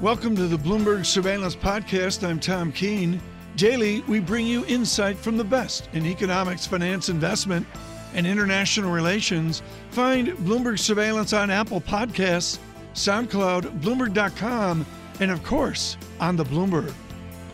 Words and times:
Welcome 0.00 0.34
to 0.36 0.46
the 0.46 0.56
Bloomberg 0.56 1.04
Surveillance 1.04 1.54
Podcast. 1.54 2.26
I'm 2.26 2.40
Tom 2.40 2.72
Keene. 2.72 3.20
Daily, 3.56 4.00
we 4.08 4.18
bring 4.18 4.46
you 4.46 4.64
insight 4.64 5.18
from 5.18 5.36
the 5.36 5.44
best 5.44 5.90
in 5.92 6.06
economics, 6.06 6.66
finance, 6.66 7.10
investment, 7.10 7.66
and 8.14 8.26
international 8.26 8.90
relations. 8.92 9.60
Find 9.90 10.28
Bloomberg 10.28 10.78
Surveillance 10.78 11.34
on 11.34 11.50
Apple 11.50 11.82
Podcasts, 11.82 12.58
SoundCloud, 12.94 13.82
Bloomberg.com, 13.82 14.86
and 15.20 15.30
of 15.30 15.44
course, 15.44 15.98
on 16.18 16.34
the 16.34 16.44
Bloomberg. 16.44 16.94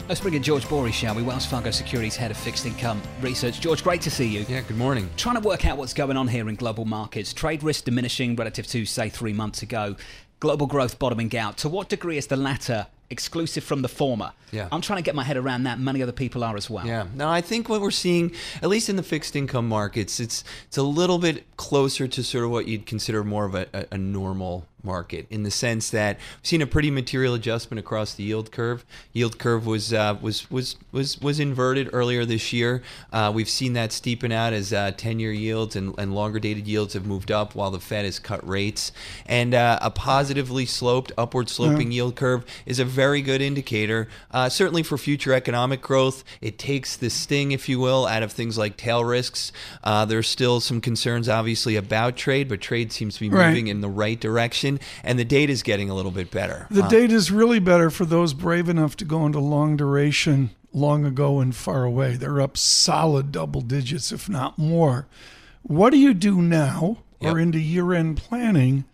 Let's 0.09 0.21
bring 0.21 0.35
in 0.35 0.43
George 0.45 0.69
Bory, 0.69 0.93
shall 0.93 1.17
we? 1.17 1.25
Wells 1.25 1.47
Fargo 1.47 1.73
Securities 1.73 2.15
Head 2.15 2.31
of 2.31 2.37
Fixed 2.37 2.65
Income 2.65 3.03
Research. 3.21 3.61
George, 3.61 3.83
great 3.83 4.03
to 4.03 4.11
see 4.11 4.29
you. 4.29 4.47
Yeah, 4.49 4.61
good 4.61 4.77
morning. 4.77 5.11
Trying 5.17 5.35
to 5.35 5.41
work 5.41 5.67
out 5.67 5.79
what's 5.79 5.93
going 5.93 6.17
on 6.17 6.29
here 6.29 6.49
in 6.49 6.55
global 6.55 6.85
markets. 6.85 7.33
Trade 7.33 7.65
risk 7.65 7.87
diminishing 7.87 8.37
relative 8.37 8.69
to, 8.69 8.87
say, 8.87 9.09
three 9.09 9.33
months 9.33 9.63
ago. 9.63 9.97
Global 10.41 10.67
growth 10.67 10.99
bottoming 10.99 11.37
out. 11.37 11.57
To 11.59 11.69
what 11.69 11.89
degree 11.89 12.19
is 12.19 12.27
the 12.27 12.37
latter 12.37 12.87
exclusive 13.11 13.65
from 13.65 13.83
the 13.83 13.89
former. 13.89 14.33
Yeah. 14.51 14.69
I'm 14.73 14.81
trying 14.81 14.99
to 14.99 15.03
get 15.03 15.15
my 15.15 15.23
head 15.25 15.37
around 15.37 15.65
that. 15.65 15.79
Many 15.79 16.03
other 16.03 16.13
people 16.13 16.43
are 16.43 16.57
as 16.57 16.69
well. 16.69 16.87
Yeah. 16.87 17.07
Now 17.15 17.31
I 17.31 17.41
think 17.41 17.69
what 17.69 17.81
we're 17.81 17.91
seeing, 17.91 18.33
at 18.63 18.69
least 18.69 18.89
in 18.89 18.97
the 18.97 19.03
fixed 19.03 19.37
income 19.37 19.69
markets, 19.69 20.21
it's 20.21 20.45
it's 20.67 20.77
a 20.77 20.83
little 20.83 21.19
bit 21.19 21.45
closer 21.57 22.09
to 22.09 22.23
sort 22.23 22.45
of 22.45 22.51
what 22.51 22.67
you'd 22.67 22.87
consider 22.87 23.23
more 23.25 23.45
of 23.45 23.55
a, 23.55 23.67
a, 23.73 23.87
a 23.93 23.99
normal 23.99 24.67
market 24.87 25.27
in 25.29 25.43
the 25.43 25.51
sense 25.51 25.91
that 25.91 26.17
we've 26.17 26.47
seen 26.47 26.63
a 26.63 26.67
pretty 26.67 26.91
material 26.91 27.35
adjustment 27.35 27.79
across 27.79 28.15
the 28.15 28.23
yield 28.25 28.51
curve. 28.51 28.87
Yield 29.13 29.39
curve 29.39 29.67
was 29.67 29.93
uh, 29.93 30.17
was 30.23 30.51
was 30.51 30.77
was 30.93 31.21
was 31.21 31.39
inverted 31.41 31.91
earlier 31.93 32.25
this 32.25 32.53
year. 32.53 32.83
Uh, 33.13 33.31
we've 33.35 33.49
seen 33.51 33.75
that 33.75 33.91
steepen 33.91 34.33
out 34.33 34.53
as 34.55 34.73
uh, 34.73 34.93
10-year 34.93 35.33
yields 35.33 35.77
and, 35.77 35.95
and 35.99 36.15
longer 36.15 36.39
dated 36.39 36.67
yields 36.67 36.95
have 36.95 37.05
moved 37.07 37.31
up 37.31 37.55
while 37.55 37.71
the 37.71 37.81
Fed 37.81 38.05
has 38.05 38.19
cut 38.19 38.47
rates. 38.49 38.93
And 39.27 39.53
uh, 39.53 39.79
a 39.83 39.91
positively 39.91 40.65
sloped, 40.67 41.13
upward 41.19 41.49
sloping 41.49 41.91
yield 41.93 42.15
curve 42.17 42.47
is 42.65 42.79
a 42.79 42.85
very 42.85 43.21
good 43.21 43.43
indicator, 43.43 44.09
uh, 44.31 44.49
certainly 44.49 44.83
for 44.85 44.97
future 44.97 45.35
economic 45.35 45.83
growth. 45.83 46.23
It 46.41 46.59
takes 46.59 46.97
the 46.97 47.11
sting, 47.11 47.51
if 47.53 47.69
you 47.69 47.81
will, 47.81 48.07
out 48.07 48.23
of 48.23 48.31
things 48.33 48.57
like 48.57 48.77
tail 48.77 49.05
risks. 49.05 49.51
Uh, 49.83 50.05
there's 50.05 50.29
still 50.29 50.61
some 50.61 50.81
concerns, 50.81 51.29
obviously, 51.29 51.75
about 51.75 52.17
trade, 52.17 52.49
but 52.49 52.61
trade 52.61 52.93
seems 52.93 53.15
to 53.15 53.21
be 53.21 53.27
Right. 53.29 53.49
moving 53.49 53.67
in 53.67 53.81
the 53.81 53.89
right 53.89 54.21
direction, 54.21 54.76
and 55.05 55.19
the 55.19 55.25
data 55.25 55.53
is 55.53 55.63
getting 55.63 55.91
a 55.91 55.95
little 55.95 56.11
bit 56.11 56.31
better. 56.31 56.67
The 56.71 56.85
Uh, 56.85 56.89
data 56.89 57.15
is 57.15 57.31
really 57.31 57.59
better 57.59 57.91
for 57.91 58.05
those 58.05 58.35
brave 58.35 58.69
enough 58.69 58.97
to 58.97 59.05
go 59.05 59.27
into 59.27 59.39
long 59.41 59.77
duration 59.77 60.51
long 60.73 61.05
ago 61.07 61.41
and 61.41 61.55
far 61.55 61.85
away. 61.85 62.17
They're 62.17 62.41
up 62.41 62.57
solid 62.57 63.33
double 63.33 63.63
digits, 63.63 64.13
if 64.13 64.29
not 64.29 64.59
more. 64.59 65.07
What 65.63 65.91
do 65.91 65.99
you 65.99 66.13
do 66.15 66.43
now 66.43 66.99
or 67.21 67.29
Yep. 67.29 67.37
into 67.39 67.59
year 67.59 67.93
end 67.95 68.19
planning 68.19 68.85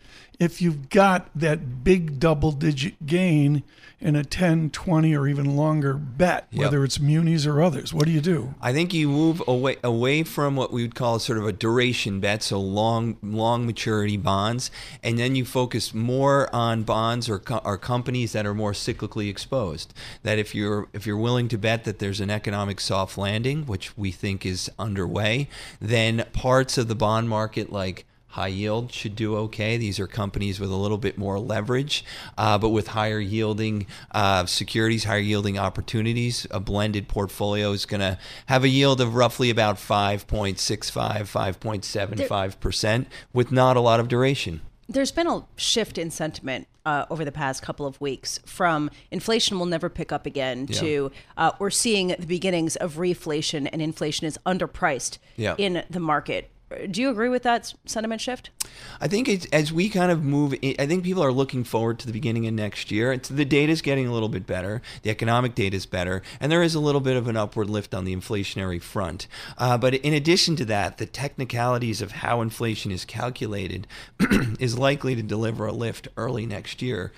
if 0.43 0.61
you've 0.61 0.89
got 0.91 1.29
that 1.35 1.85
big 1.85 2.19
double 2.19 2.51
digit 2.53 3.07
gain 3.07 3.63
in 4.01 4.17
a 4.17 4.25
10, 4.25 4.71
20, 4.71 5.15
or 5.15 5.29
even 5.29 5.55
longer 5.57 5.95
bet, 5.95 6.49
Yep. 6.51 6.61
whether 6.61 6.83
it's 6.85 6.99
munis 6.99 7.47
or 7.47 7.63
others? 7.63 7.95
What 7.95 8.07
do 8.07 8.11
you 8.11 8.21
do? 8.21 8.53
I 8.61 8.73
think 8.73 8.93
you 8.93 9.07
move 9.09 9.41
away 9.47 9.77
away 9.85 10.25
from 10.25 10.57
what 10.57 10.73
we 10.73 10.83
would 10.83 10.97
call 10.97 11.21
sort 11.21 11.39
of 11.39 11.47
a 11.47 11.53
duration 11.53 12.19
bet, 12.19 12.43
so 12.43 12.59
long 12.61 13.17
long 13.23 13.65
maturity 13.65 14.17
bonds, 14.17 14.73
and 15.05 15.21
then 15.21 15.37
you 15.37 15.45
focus 15.45 15.95
more 15.95 16.53
on 16.53 16.83
bonds 16.83 17.29
or, 17.29 17.39
co- 17.39 17.61
or 17.65 17.79
companies 17.79 18.33
that 18.33 18.45
are 18.45 18.55
more 18.55 18.73
cyclically 18.73 19.31
exposed. 19.31 19.95
That 20.25 20.37
if 20.37 20.53
you're 20.53 20.89
if 20.93 21.07
you're 21.07 21.17
willing 21.17 21.47
to 21.49 21.57
bet 21.59 21.85
that 21.85 22.01
there's 22.01 22.21
an 22.21 22.31
economic 22.31 22.81
soft 22.81 23.17
landing, 23.17 23.67
which 23.67 23.97
we 23.97 24.11
think 24.11 24.45
is 24.45 24.69
underway, 24.81 25.49
then 25.81 26.25
parts 26.33 26.77
of 26.77 26.89
the 26.89 26.97
bond 26.97 27.29
market 27.29 27.71
like 27.71 28.05
High 28.33 28.49
yield 28.49 28.93
should 28.93 29.15
do 29.15 29.37
okay. 29.37 29.77
These 29.77 30.01
are 30.01 30.07
companies 30.07 30.59
with 30.59 30.71
a 30.71 30.75
little 30.77 30.97
bit 30.97 31.19
more 31.19 31.39
leverage, 31.39 32.03
uh, 32.39 32.57
but 32.57 32.71
with 32.71 32.89
higher 32.89 33.21
yielding 33.21 33.87
uh, 34.11 34.47
securities, 34.47 35.05
higher 35.05 35.19
yielding 35.19 35.59
opportunities. 35.59 36.47
A 36.51 36.59
blended 36.59 37.09
portfolio 37.09 37.73
is 37.73 37.85
going 37.85 38.01
to 38.01 38.19
have 38.47 38.65
a 38.65 38.69
yield 38.69 39.03
of 39.03 39.15
roughly 39.15 39.51
about 39.51 39.77
5.65, 39.77 40.57
5.75%, 41.27 43.07
with 43.33 43.53
not 43.53 43.77
a 43.77 43.81
lot 43.81 44.01
of 44.01 44.09
duration. 44.09 44.63
There's 44.89 45.13
been 45.13 45.27
a 45.27 45.45
shift 45.57 45.97
in 45.99 46.11
sentiment 46.11 46.69
uh, 46.85 47.07
over 47.11 47.25
the 47.25 47.33
past 47.33 47.63
couple 47.63 47.87
of 47.87 48.01
weeks 48.01 48.39
from 48.45 48.91
inflation 49.11 49.59
will 49.59 49.67
never 49.67 49.89
pick 49.89 50.11
up 50.11 50.27
again 50.27 50.67
Yeah. 50.69 50.81
to 50.81 51.13
uh, 51.37 51.53
we're 51.59 51.71
seeing 51.71 52.09
the 52.19 52.27
beginnings 52.27 52.77
of 52.77 52.95
reflation 52.95 53.69
and 53.73 53.81
inflation 53.81 54.27
is 54.27 54.39
underpriced 54.45 55.19
Yeah. 55.37 55.55
in 55.59 55.85
the 55.89 56.01
market. 56.01 56.51
Do 56.91 57.01
you 57.01 57.11
agree 57.11 57.29
with 57.29 57.43
that 57.43 57.75
sentiment 57.87 58.21
shift? 58.21 58.51
I 59.01 59.09
think 59.09 59.29
as 59.53 59.73
we 59.73 59.89
kind 59.89 60.11
of 60.11 60.23
move, 60.23 60.55
I 60.63 60.87
think 60.87 61.05
people 61.05 61.23
are 61.23 61.33
looking 61.33 61.65
forward 61.65 61.99
to 62.01 62.07
the 62.07 62.13
beginning 62.13 62.47
of 62.47 62.55
next 62.55 62.91
year. 62.91 63.13
It's, 63.13 63.29
the 63.29 63.45
data 63.45 63.73
is 63.73 63.83
getting 63.83 64.07
a 64.07 64.13
little 64.13 64.29
bit 64.29 64.47
better. 64.47 64.83
The 65.03 65.11
economic 65.11 65.55
data 65.55 65.77
is 65.77 65.87
better, 65.87 66.23
and 66.41 66.51
there 66.51 66.63
is 66.63 66.75
a 66.75 66.81
little 66.81 67.01
bit 67.01 67.17
of 67.17 67.29
an 67.29 67.37
upward 67.37 67.69
lift 67.71 67.95
on 67.95 68.05
the 68.05 68.15
inflationary 68.15 68.81
front. 68.81 69.27
Uh, 69.59 69.79
but 69.79 69.95
in 69.95 70.15
addition 70.15 70.57
to 70.57 70.65
that, 70.67 70.99
the 70.99 71.07
technicalities 71.07 72.03
of 72.03 72.13
how 72.13 72.41
inflation 72.41 72.91
is 72.91 73.05
calculated 73.05 73.87
is 74.61 74.79
likely 74.79 75.15
to 75.15 75.23
deliver 75.23 75.67
a 75.67 75.73
lift 75.73 76.09
early 76.17 76.47
next 76.47 76.83
year. 76.83 77.13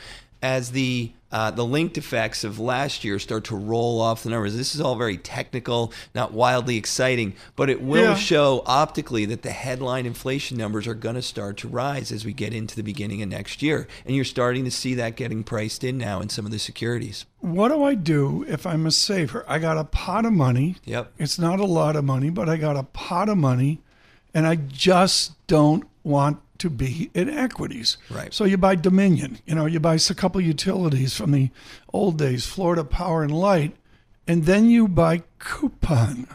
As 0.45 0.73
the 0.73 1.11
uh, 1.33 1.51
the 1.51 1.65
linked 1.65 1.97
effects 1.99 2.45
of 2.45 2.61
last 2.61 3.03
year 3.03 3.19
start 3.19 3.45
to 3.45 3.57
roll 3.57 4.01
off 4.01 4.23
the 4.23 4.31
numbers. 4.31 4.55
This 4.57 4.75
is 4.75 4.81
all 4.81 4.95
very 4.95 5.17
technical, 5.17 5.91
not 6.15 6.33
wildly 6.33 6.77
exciting, 6.77 7.35
but 7.57 7.69
it 7.71 7.83
will 7.83 8.11
Yeah. 8.11 8.15
show 8.15 8.63
optically 8.67 9.25
that 9.25 9.43
the 9.43 9.51
headline 9.51 10.07
inflation 10.07 10.57
numbers 10.57 10.87
are 10.87 10.95
going 10.95 11.17
to 11.17 11.23
start 11.23 11.57
to 11.57 11.67
rise 11.69 12.13
as 12.13 12.25
we 12.25 12.33
get 12.35 12.53
into 12.55 12.77
the 12.77 12.85
beginning 12.85 13.21
of 13.23 13.31
next 13.31 13.63
year. 13.63 13.89
And 14.07 14.15
you're 14.15 14.25
starting 14.25 14.65
to 14.65 14.71
see 14.71 14.95
that 14.95 15.17
getting 15.17 15.43
priced 15.43 15.83
in 15.83 15.99
now 15.99 16.21
in 16.21 16.29
some 16.29 16.45
of 16.47 16.53
the 16.53 16.59
securities. 16.61 17.25
What 17.41 17.71
do 17.71 17.83
I 17.83 17.95
do 17.95 18.45
if 18.47 18.65
I'm 18.65 18.87
a 18.87 18.93
saver? 18.93 19.45
I 19.49 19.59
got 19.59 19.77
a 19.79 19.85
pot 19.85 20.25
of 20.27 20.33
money. 20.35 20.77
Yep. 20.85 21.15
It's 21.19 21.39
not 21.39 21.59
a 21.59 21.65
lot 21.67 21.97
of 21.97 22.05
money, 22.05 22.31
but 22.31 22.49
I 22.49 22.59
got 22.59 22.77
a 22.77 22.85
pot 22.85 23.29
of 23.29 23.39
money 23.39 23.81
and 24.33 24.47
I 24.47 24.55
just 24.55 25.33
don't 25.49 25.83
want 26.05 26.39
to 26.65 26.71
be 26.71 27.11
in 27.13 27.29
equities. 27.29 27.99
Right. 28.09 28.33
So 28.33 28.45
you 28.45 28.57
buy 28.57 28.77
Dominion, 28.77 29.39
you 29.45 29.55
know, 29.55 29.67
you 29.67 29.81
buy 29.81 29.97
a 29.97 30.15
couple 30.15 30.41
utilities 30.41 31.15
from 31.15 31.33
the 31.33 31.51
old 31.93 32.17
days, 32.17 32.47
Florida 32.47 32.85
Power 32.85 33.23
and 33.23 33.31
Light, 33.31 33.77
and 34.27 34.47
then 34.47 34.71
you 34.71 34.89
buy 34.89 35.25
coupon. 35.39 36.27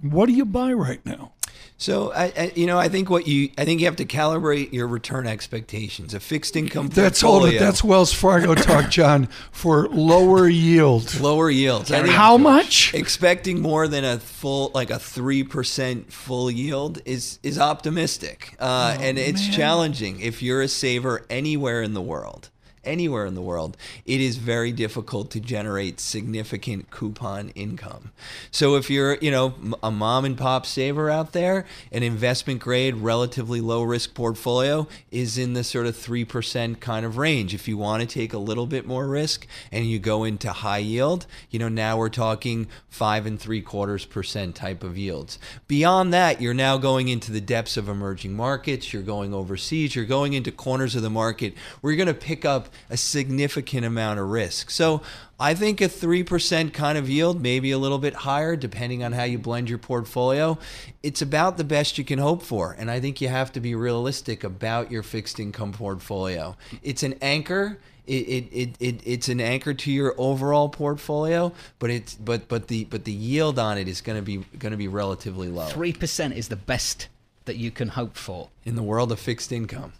What 0.00 0.26
do 0.26 0.32
you 0.32 0.46
buy 0.46 0.72
right 0.72 1.04
now? 1.04 1.33
So 1.76 2.12
I, 2.12 2.32
I, 2.36 2.52
you 2.54 2.66
know, 2.66 2.78
I 2.78 2.88
think 2.88 3.10
what 3.10 3.26
you, 3.26 3.50
I 3.58 3.64
think 3.64 3.80
you 3.80 3.86
have 3.86 3.96
to 3.96 4.04
calibrate 4.04 4.72
your 4.72 4.86
return 4.86 5.26
expectations. 5.26 6.14
A 6.14 6.20
fixed 6.20 6.56
income 6.56 6.88
That's 6.88 7.24
all. 7.24 7.40
That's 7.40 7.82
Wells 7.82 8.12
Fargo 8.12 8.54
talk, 8.54 8.90
John, 8.90 9.26
for 9.50 9.88
lower 9.88 10.48
yield. 10.48 11.18
lower 11.20 11.50
yields. 11.50 11.90
How 11.90 12.36
much? 12.36 12.94
expecting 12.94 13.60
more 13.60 13.88
than 13.88 14.04
a 14.04 14.18
full 14.18 14.70
like 14.74 14.90
a 14.90 14.94
3% 14.94 16.10
full 16.10 16.50
yield 16.50 17.00
is 17.04 17.38
is 17.42 17.58
optimistic 17.58 18.56
uh, 18.58 18.96
and 19.00 19.18
it's 19.18 19.48
challenging 19.48 20.20
if 20.20 20.42
you're 20.42 20.62
a 20.62 20.68
saver 20.68 21.26
anywhere 21.28 21.82
in 21.82 21.94
the 21.94 22.00
world 22.02 22.50
anywhere 22.84 23.26
in 23.26 23.34
the 23.34 23.42
world 23.42 23.76
it 24.06 24.20
is 24.20 24.36
very 24.36 24.72
difficult 24.72 25.30
to 25.30 25.40
generate 25.40 26.00
significant 26.00 26.90
coupon 26.90 27.50
income. 27.50 28.12
So 28.50 28.76
if 28.76 28.90
you're 28.90 29.16
you 29.20 29.30
know 29.30 29.54
a 29.82 29.90
mom 29.90 30.24
and 30.24 30.36
pop 30.36 30.66
saver 30.66 31.10
out 31.10 31.32
there 31.32 31.64
an 31.92 32.02
investment 32.02 32.60
grade 32.60 32.96
relatively 32.96 33.60
low 33.60 33.82
risk 33.82 34.14
portfolio 34.14 34.86
is 35.10 35.38
in 35.38 35.54
the 35.54 35.64
sort 35.64 35.86
of 35.86 35.96
3% 35.96 36.80
kind 36.80 37.06
of 37.06 37.16
range. 37.16 37.54
If 37.54 37.68
you 37.68 37.76
want 37.76 38.02
to 38.02 38.06
take 38.06 38.32
a 38.32 38.38
little 38.38 38.66
bit 38.66 38.86
more 38.86 39.06
risk 39.06 39.46
and 39.72 39.86
you 39.86 39.98
go 39.98 40.24
into 40.24 40.52
high 40.52 40.78
yield 40.78 41.26
you 41.50 41.58
know 41.58 41.68
now 41.68 41.96
we're 41.96 42.08
talking 42.08 42.68
five 42.88 43.26
and 43.26 43.40
three 43.40 43.62
quarters 43.62 44.04
percent 44.04 44.54
type 44.54 44.82
of 44.82 44.96
yields. 44.96 45.38
Beyond 45.66 46.12
that 46.12 46.40
you're 46.40 46.54
now 46.54 46.78
going 46.78 47.08
into 47.08 47.32
the 47.32 47.40
depths 47.40 47.76
of 47.76 47.88
emerging 47.88 48.34
markets 48.34 48.92
you're 48.92 49.02
going 49.02 49.34
overseas 49.34 49.94
you're 49.96 50.04
going 50.04 50.32
into 50.32 50.52
corners 50.52 50.94
of 50.94 51.02
the 51.02 51.10
market 51.10 51.54
where 51.80 51.92
you're 51.92 52.04
going 52.04 52.14
to 52.14 52.26
pick 52.26 52.44
up 52.44 52.68
a 52.90 52.96
significant 52.96 53.84
amount 53.84 54.18
of 54.20 54.28
risk 54.28 54.70
so 54.70 55.02
I 55.38 55.54
think 55.54 55.80
a 55.80 55.88
3% 55.88 56.72
kind 56.72 56.96
of 56.96 57.08
yield, 57.08 57.42
maybe 57.42 57.72
a 57.72 57.78
little 57.78 57.98
bit 57.98 58.14
higher, 58.14 58.54
depending 58.54 59.02
on 59.02 59.12
how 59.12 59.24
you 59.24 59.38
blend 59.38 59.68
your 59.68 59.78
portfolio. 59.78 60.58
It's 61.02 61.22
about 61.22 61.56
the 61.56 61.64
best 61.64 61.98
you 61.98 62.04
can 62.04 62.20
hope 62.20 62.42
for. 62.42 62.74
And 62.78 62.90
I 62.90 63.00
think 63.00 63.20
you 63.20 63.28
have 63.28 63.52
to 63.52 63.60
be 63.60 63.74
realistic 63.74 64.44
about 64.44 64.92
your 64.92 65.02
fixed 65.02 65.40
income 65.40 65.72
portfolio. 65.72 66.56
It's 66.82 67.02
an 67.02 67.14
anchor. 67.20 67.78
It, 68.06 68.12
it, 68.12 68.48
it, 68.52 68.76
it, 68.80 69.00
it's 69.04 69.28
an 69.28 69.40
anchor 69.40 69.74
to 69.74 69.90
your 69.90 70.14
overall 70.18 70.68
portfolio, 70.68 71.52
but 71.78 71.90
it's 71.90 72.14
but 72.14 72.48
but 72.48 72.68
the 72.68 72.84
but 72.84 73.04
the 73.04 73.12
yield 73.12 73.58
on 73.58 73.78
it 73.78 73.88
is 73.88 74.02
going 74.02 74.18
to 74.18 74.22
be 74.22 74.44
going 74.58 74.72
to 74.72 74.76
be 74.76 74.88
relatively 74.88 75.48
low 75.48 75.68
Three 75.68 75.94
percent 75.94 76.34
is 76.34 76.48
the 76.48 76.56
best 76.56 77.08
that 77.46 77.56
you 77.56 77.70
can 77.70 77.88
hope 77.88 78.16
for. 78.16 78.50
in 78.64 78.76
the 78.76 78.82
world 78.82 79.10
of 79.10 79.18
fixed 79.18 79.52
income. 79.52 79.94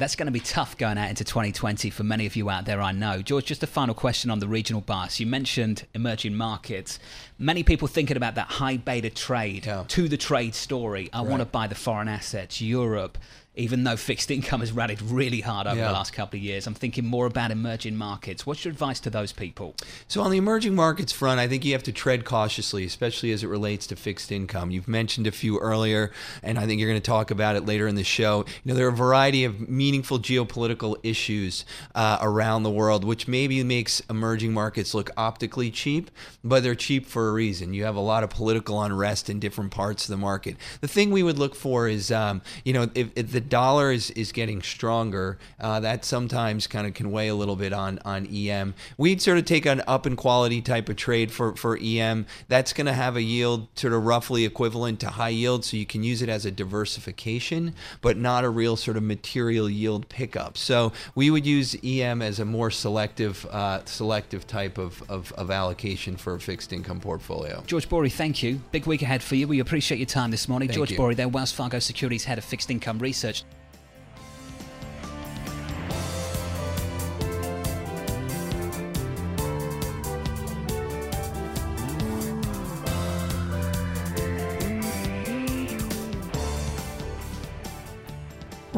That's 0.00 0.16
going 0.16 0.26
to 0.28 0.32
be 0.32 0.40
tough 0.40 0.78
going 0.78 0.96
out 0.96 1.10
into 1.10 1.24
2020 1.24 1.90
for 1.90 2.04
many 2.04 2.24
of 2.24 2.34
you 2.34 2.48
out 2.48 2.64
there, 2.64 2.80
I 2.80 2.90
know. 2.90 3.20
George, 3.20 3.44
just 3.44 3.62
a 3.62 3.66
final 3.66 3.94
question 3.94 4.30
on 4.30 4.38
the 4.38 4.48
regional 4.48 4.80
bias. 4.80 5.20
You 5.20 5.26
mentioned 5.26 5.86
emerging 5.94 6.34
markets. 6.34 6.98
Many 7.38 7.62
people 7.62 7.86
thinking 7.86 8.16
about 8.16 8.34
that 8.36 8.46
high 8.48 8.78
beta 8.78 9.10
trade 9.10 9.66
Yeah. 9.66 9.84
to 9.88 10.08
the 10.08 10.16
trade 10.16 10.54
story. 10.54 11.10
I 11.12 11.20
want 11.20 11.40
to 11.40 11.44
buy 11.46 11.66
the 11.66 11.74
foreign 11.74 12.08
assets, 12.08 12.62
Europe, 12.62 13.18
even 13.60 13.84
though 13.84 13.96
fixed 13.96 14.30
income 14.30 14.60
has 14.60 14.72
rallied 14.72 15.02
really 15.02 15.40
hard 15.42 15.66
over 15.66 15.76
Yeah. 15.76 15.88
the 15.88 15.92
last 15.92 16.12
couple 16.12 16.38
of 16.38 16.42
years. 16.42 16.66
I'm 16.66 16.74
thinking 16.74 17.04
more 17.04 17.26
about 17.26 17.50
emerging 17.50 17.96
markets. 17.96 18.46
What's 18.46 18.64
your 18.64 18.72
advice 18.72 18.98
to 19.00 19.10
those 19.10 19.32
people? 19.32 19.74
So 20.08 20.22
on 20.22 20.30
the 20.30 20.38
emerging 20.38 20.74
markets 20.74 21.12
front, 21.12 21.40
I 21.40 21.46
think 21.46 21.64
you 21.64 21.72
have 21.72 21.82
to 21.84 21.92
tread 21.92 22.24
cautiously, 22.24 22.84
especially 22.84 23.32
as 23.32 23.44
it 23.44 23.48
relates 23.48 23.86
to 23.88 23.96
fixed 23.96 24.32
income. 24.32 24.70
You've 24.70 24.88
mentioned 24.88 25.26
a 25.26 25.30
few 25.32 25.58
earlier, 25.58 26.10
and 26.42 26.58
I 26.58 26.66
think 26.66 26.80
you're 26.80 26.88
going 26.88 27.00
to 27.00 27.06
talk 27.06 27.30
about 27.30 27.54
it 27.56 27.66
later 27.66 27.86
in 27.86 27.96
the 27.96 28.04
show. 28.04 28.44
You 28.64 28.72
know, 28.72 28.74
there 28.74 28.86
are 28.86 28.90
a 28.90 28.92
variety 28.92 29.44
of 29.44 29.68
meaningful 29.68 30.18
geopolitical 30.18 30.96
issues 31.02 31.64
uh, 31.94 32.18
around 32.22 32.62
the 32.62 32.70
world, 32.70 33.04
which 33.04 33.28
maybe 33.28 33.62
makes 33.62 34.00
emerging 34.08 34.52
markets 34.54 34.94
look 34.94 35.10
optically 35.16 35.70
cheap, 35.70 36.10
but 36.42 36.62
they're 36.62 36.74
cheap 36.74 37.06
for 37.06 37.28
a 37.28 37.32
reason. 37.32 37.74
You 37.74 37.84
have 37.84 37.96
a 37.96 38.00
lot 38.00 38.24
of 38.24 38.30
political 38.30 38.82
unrest 38.82 39.28
in 39.28 39.38
different 39.38 39.70
parts 39.70 40.04
of 40.04 40.10
the 40.10 40.16
market. 40.16 40.56
The 40.80 40.88
thing 40.88 41.10
we 41.10 41.22
would 41.22 41.38
look 41.38 41.54
for 41.54 41.88
is, 41.88 42.10
um, 42.10 42.40
you 42.64 42.72
know, 42.72 42.88
if, 42.94 43.08
if 43.14 43.32
the 43.32 43.40
dollar 43.50 43.92
is, 43.92 44.10
is 44.12 44.32
getting 44.32 44.62
stronger, 44.62 45.38
uh, 45.60 45.80
that 45.80 46.04
sometimes 46.04 46.66
kind 46.66 46.86
of 46.86 46.94
can 46.94 47.10
weigh 47.12 47.28
a 47.28 47.34
little 47.34 47.56
bit 47.56 47.72
on 47.72 47.98
on 48.04 48.26
EM. 48.26 48.74
We'd 48.96 49.20
sort 49.20 49.38
of 49.38 49.44
take 49.44 49.66
an 49.66 49.82
up 49.86 50.06
in 50.06 50.16
quality 50.16 50.62
type 50.62 50.88
of 50.88 50.96
trade 50.96 51.30
for 51.30 51.54
for 51.56 51.78
EM. 51.80 52.26
That's 52.48 52.72
going 52.72 52.86
to 52.86 52.92
have 52.92 53.16
a 53.16 53.22
yield 53.22 53.68
sort 53.74 53.92
of 53.92 54.04
roughly 54.04 54.44
equivalent 54.44 55.00
to 55.00 55.10
high 55.10 55.28
yield, 55.28 55.64
so 55.64 55.76
you 55.76 55.86
can 55.86 56.02
use 56.02 56.22
it 56.22 56.28
as 56.28 56.46
a 56.46 56.50
diversification, 56.50 57.74
but 58.00 58.16
not 58.16 58.44
a 58.44 58.48
real 58.48 58.76
sort 58.76 58.96
of 58.96 59.02
material 59.02 59.68
yield 59.68 60.08
pickup. 60.08 60.56
So 60.56 60.92
we 61.14 61.30
would 61.30 61.46
use 61.46 61.76
EM 61.84 62.22
as 62.22 62.38
a 62.38 62.44
more 62.44 62.70
selective 62.70 63.44
uh, 63.50 63.84
selective 63.84 64.46
type 64.46 64.78
of, 64.78 65.02
of, 65.10 65.32
of 65.32 65.50
allocation 65.50 66.16
for 66.16 66.34
a 66.34 66.40
fixed 66.40 66.72
income 66.72 67.00
portfolio. 67.00 67.62
George 67.66 67.88
Bory, 67.88 68.10
thank 68.10 68.42
you. 68.42 68.60
Big 68.70 68.86
week 68.86 69.02
ahead 69.02 69.22
for 69.22 69.34
you. 69.34 69.48
We 69.48 69.60
appreciate 69.60 69.98
your 69.98 70.06
time 70.06 70.30
this 70.30 70.48
morning. 70.48 70.68
Thank 70.68 70.76
George 70.76 70.90
you. 70.92 70.96
Bory, 70.96 71.14
there, 71.14 71.28
Wells 71.28 71.52
Fargo 71.52 71.78
Securities 71.78 72.24
Head 72.24 72.38
of 72.38 72.44
Fixed 72.44 72.70
Income 72.70 73.00
Research. 73.00 73.39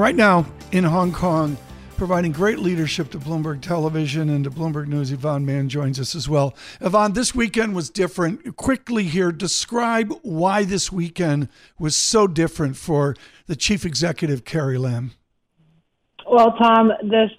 Right 0.02 0.16
now 0.16 0.46
in 0.72 0.82
Hong 0.82 1.12
Kong, 1.12 1.56
providing 1.96 2.32
great 2.32 2.58
leadership 2.58 3.12
to 3.12 3.20
Bloomberg 3.20 3.60
Television 3.60 4.30
and 4.30 4.42
to 4.42 4.50
Bloomberg 4.50 4.88
News, 4.88 5.12
Yvonne 5.12 5.46
Man 5.46 5.68
joins 5.68 6.00
us 6.00 6.16
as 6.16 6.28
well. 6.28 6.56
Yvonne, 6.80 7.12
this 7.12 7.36
weekend 7.36 7.76
was 7.76 7.88
different. 7.88 8.56
Quickly 8.56 9.04
here, 9.04 9.30
describe 9.30 10.12
why 10.22 10.64
this 10.64 10.90
weekend 10.90 11.48
was 11.78 11.94
so 11.94 12.26
different 12.26 12.76
for 12.76 13.14
the 13.46 13.54
chief 13.54 13.86
executive, 13.86 14.44
Carrie 14.44 14.76
Lam. 14.76 15.12
Well, 16.28 16.56
Tom, 16.58 16.90
this 17.04 17.30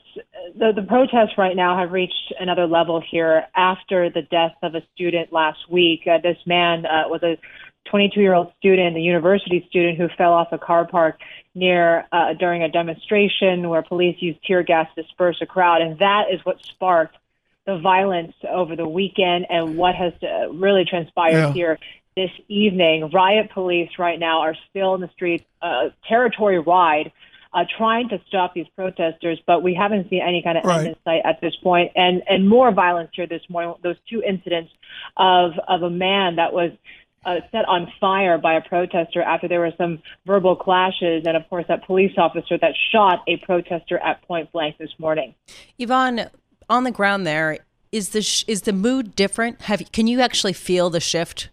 the, 0.56 0.72
the 0.74 0.84
protests 0.84 1.38
right 1.38 1.56
now 1.56 1.78
have 1.78 1.92
reached 1.92 2.34
another 2.40 2.68
level 2.68 3.02
here 3.12 3.44
after 3.56 4.10
the 4.10 4.22
death 4.22 4.56
of 4.62 4.76
a 4.76 4.82
student 4.94 5.34
last 5.34 5.60
week. 5.70 6.02
Uh, 6.08 6.20
this 6.22 6.38
man 6.46 6.86
uh, 6.86 7.10
was 7.10 7.24
a 7.24 7.38
22 7.90 8.20
year 8.22 8.34
old 8.34 8.52
student, 8.60 8.96
a 8.96 9.00
university 9.00 9.66
student 9.70 9.98
who 9.98 10.08
fell 10.18 10.34
off 10.34 10.48
a 10.52 10.58
car 10.58 10.86
park 10.86 11.20
near 11.56 12.06
uh, 12.12 12.34
during 12.34 12.64
a 12.64 12.70
demonstration 12.70 13.70
where 13.70 13.82
police 13.82 14.18
used 14.20 14.40
tear 14.46 14.64
gas 14.64 14.88
to 14.96 15.04
disperse 15.04 15.38
a 15.42 15.46
crowd, 15.46 15.82
and 15.82 16.00
that 16.00 16.24
is 16.32 16.40
what 16.46 16.64
sparked 16.64 17.18
the 17.66 17.78
violence 17.80 18.34
over 18.50 18.76
the 18.76 18.88
weekend 18.88 19.46
and 19.50 19.78
what 19.78 19.96
has 19.96 20.14
uh, 20.24 20.50
really 20.52 20.86
transpired 20.86 21.48
Yeah. 21.48 21.54
here 21.54 21.80
this 22.16 22.32
evening. 22.48 23.10
Riot 23.12 23.52
police 23.52 23.90
right 23.98 24.20
now 24.20 24.42
are 24.42 24.56
still 24.70 24.96
in 24.96 25.02
the 25.02 25.10
streets, 25.10 25.46
uh, 25.62 25.90
territory 26.08 26.60
wide, 26.60 27.12
uh, 27.54 27.64
trying 27.78 28.10
to 28.10 28.20
stop 28.28 28.54
these 28.54 28.68
protesters, 28.76 29.40
but 29.46 29.62
we 29.64 29.74
haven't 29.76 30.10
seen 30.10 30.22
any 30.22 30.42
kind 30.42 30.58
of 30.58 30.64
Right. 30.66 30.80
end 30.80 30.88
in 30.88 30.96
sight 31.06 31.22
at 31.24 31.40
this 31.40 31.56
point. 31.58 31.92
And 31.96 32.24
and 32.28 32.50
more 32.50 32.72
violence 32.72 33.12
here 33.14 33.28
this 33.28 33.44
morning. 33.50 33.76
Those 33.82 33.98
two 34.10 34.22
incidents 34.24 34.72
of 35.18 35.52
of 35.68 35.84
a 35.84 35.90
man 35.90 36.38
that 36.38 36.54
was. 36.54 36.72
Uh, 37.26 37.40
set 37.54 37.64
on 37.70 37.90
fire 38.02 38.38
by 38.38 38.54
a 38.56 38.62
protester 38.62 39.22
after 39.22 39.48
there 39.48 39.62
were 39.62 39.72
some 39.78 40.02
verbal 40.26 40.58
clashes, 40.58 41.24
and 41.26 41.38
of 41.38 41.50
course, 41.50 41.64
that 41.70 41.86
police 41.86 42.12
officer 42.18 42.58
that 42.58 42.74
shot 42.92 43.24
a 43.30 43.38
protester 43.38 43.98
at 44.00 44.22
point 44.24 44.52
blank 44.52 44.78
this 44.78 44.90
morning. 45.00 45.34
Yvonne, 45.80 46.30
on 46.70 46.84
the 46.84 46.92
ground 46.92 47.26
there, 47.26 47.60
is 47.94 48.10
the 48.10 48.22
sh- 48.22 48.44
is 48.46 48.64
the 48.64 48.74
mood 48.74 49.16
different? 49.16 49.62
Have 49.64 49.90
can 49.94 50.06
you 50.08 50.20
actually 50.20 50.52
feel 50.52 50.90
the 50.90 51.00
shift? 51.00 51.48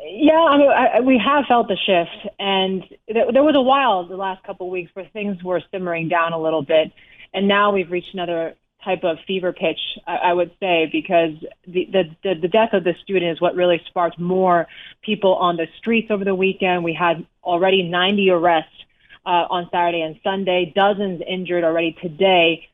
Yeah, 0.00 0.32
I 0.34 0.58
mean, 0.58 0.70
I, 0.70 0.86
I- 0.96 1.00
we 1.00 1.18
have 1.24 1.44
felt 1.46 1.68
the 1.68 1.76
shift, 1.76 2.34
and 2.40 2.82
there, 3.06 3.30
there 3.32 3.42
was 3.44 3.54
a 3.56 3.62
while 3.62 4.04
the 4.06 4.16
last 4.16 4.42
couple 4.44 4.66
of 4.66 4.72
weeks 4.72 4.90
where 4.94 5.06
things 5.12 5.42
were 5.44 5.62
simmering 5.70 6.08
down 6.08 6.32
a 6.32 6.40
little 6.40 6.62
bit, 6.62 6.90
and 7.34 7.46
now 7.46 7.72
we've 7.72 7.90
reached 7.90 8.14
another 8.14 8.54
type 8.84 9.04
of 9.04 9.18
fever 9.26 9.52
pitch, 9.52 9.80
I, 10.06 10.16
I 10.16 10.32
would 10.32 10.52
say, 10.60 10.88
because 10.90 11.32
the, 11.66 11.88
the 11.92 12.04
the 12.22 12.34
the 12.42 12.48
death 12.48 12.72
of 12.72 12.84
the 12.84 12.94
student 13.02 13.32
is 13.32 13.40
what 13.40 13.54
really 13.54 13.80
sparked 13.86 14.18
more 14.18 14.66
people 15.02 15.34
on 15.34 15.56
the 15.56 15.66
streets 15.78 16.10
over 16.10 16.24
the 16.24 16.34
weekend. 16.34 16.84
We 16.84 16.94
had 16.94 17.26
already 17.42 17.82
90 17.82 18.30
arrests 18.30 18.70
uh, 19.26 19.46
on 19.50 19.68
Saturday 19.70 20.02
and 20.02 20.18
Sunday, 20.22 20.72
dozens 20.74 21.22
injured 21.26 21.64
already 21.64 21.96
today 22.00 22.68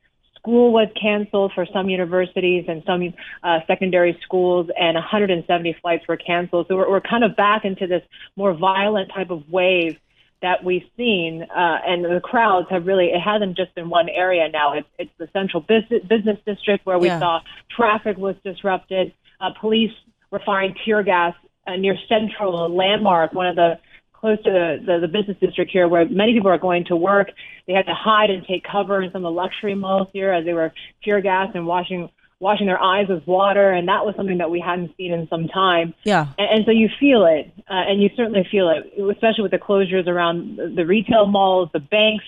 school 0.44 0.72
was 0.72 0.88
canceled 1.00 1.52
for 1.54 1.66
some 1.72 1.88
universities 1.88 2.66
and 2.68 2.82
some 2.84 3.14
uh, 3.42 3.60
secondary 3.66 4.18
schools, 4.22 4.68
and 4.78 4.94
170 4.94 5.76
flights 5.80 6.06
were 6.06 6.18
canceled. 6.18 6.66
So 6.68 6.76
we're, 6.76 6.90
we're 6.90 7.00
kind 7.00 7.24
of 7.24 7.34
back 7.34 7.64
into 7.64 7.86
this 7.86 8.02
more 8.36 8.52
violent 8.52 9.10
type 9.10 9.30
of 9.30 9.48
wave 9.50 9.98
that 10.42 10.62
we've 10.62 10.84
seen, 10.96 11.42
uh, 11.42 11.78
and 11.86 12.04
the 12.04 12.20
crowds 12.22 12.66
have 12.70 12.86
really. 12.86 13.06
It 13.06 13.20
hasn't 13.20 13.56
just 13.56 13.74
been 13.74 13.88
one 13.88 14.08
area 14.08 14.48
now. 14.48 14.74
It's 14.74 14.88
it's 14.98 15.10
the 15.18 15.28
central 15.32 15.62
business 15.62 16.02
business 16.08 16.38
district 16.46 16.84
where 16.86 16.98
we 16.98 17.08
Yeah. 17.08 17.18
saw 17.18 17.40
traffic 17.74 18.16
was 18.18 18.36
disrupted. 18.44 19.12
Uh, 19.40 19.50
police 19.60 19.92
were 20.30 20.40
firing 20.44 20.74
tear 20.84 21.02
gas 21.02 21.34
uh, 21.66 21.76
near 21.76 21.96
Central, 22.08 22.68
landmark, 22.68 23.32
one 23.32 23.46
of 23.46 23.56
the 23.56 23.78
close 24.12 24.42
to 24.42 24.50
the, 24.50 24.78
the, 24.86 24.98
the 25.00 25.08
business 25.08 25.36
district 25.38 25.70
here 25.70 25.86
where 25.86 26.08
many 26.08 26.32
people 26.32 26.50
are 26.50 26.58
going 26.58 26.84
to 26.86 26.96
work. 26.96 27.28
They 27.66 27.74
had 27.74 27.84
to 27.86 27.94
hide 27.94 28.30
and 28.30 28.42
take 28.46 28.64
cover 28.64 29.02
in 29.02 29.12
some 29.12 29.24
of 29.24 29.34
the 29.34 29.36
luxury 29.38 29.74
malls 29.74 30.08
here 30.14 30.32
as 30.32 30.46
they 30.46 30.54
were 30.54 30.72
tear 31.02 31.20
gas 31.20 31.50
and 31.54 31.66
washing 31.66 32.08
washing 32.44 32.66
their 32.66 32.80
eyes 32.80 33.06
with 33.08 33.26
water, 33.26 33.70
and 33.70 33.88
that 33.88 34.04
was 34.04 34.14
something 34.16 34.36
that 34.36 34.50
we 34.50 34.60
hadn't 34.60 34.94
seen 34.98 35.14
in 35.14 35.26
some 35.28 35.48
time. 35.48 35.94
Yeah. 36.04 36.26
And, 36.36 36.58
and 36.58 36.64
so 36.66 36.72
you 36.72 36.90
feel 37.00 37.24
it, 37.24 37.50
uh, 37.70 37.88
and 37.88 38.02
you 38.02 38.10
certainly 38.14 38.46
feel 38.50 38.68
it, 38.68 38.92
especially 39.00 39.40
with 39.40 39.50
the 39.50 39.58
closures 39.58 40.06
around 40.06 40.58
the- 40.76 40.84
retail 40.84 41.24
malls, 41.24 41.70
the 41.72 41.80
banks, 41.80 42.24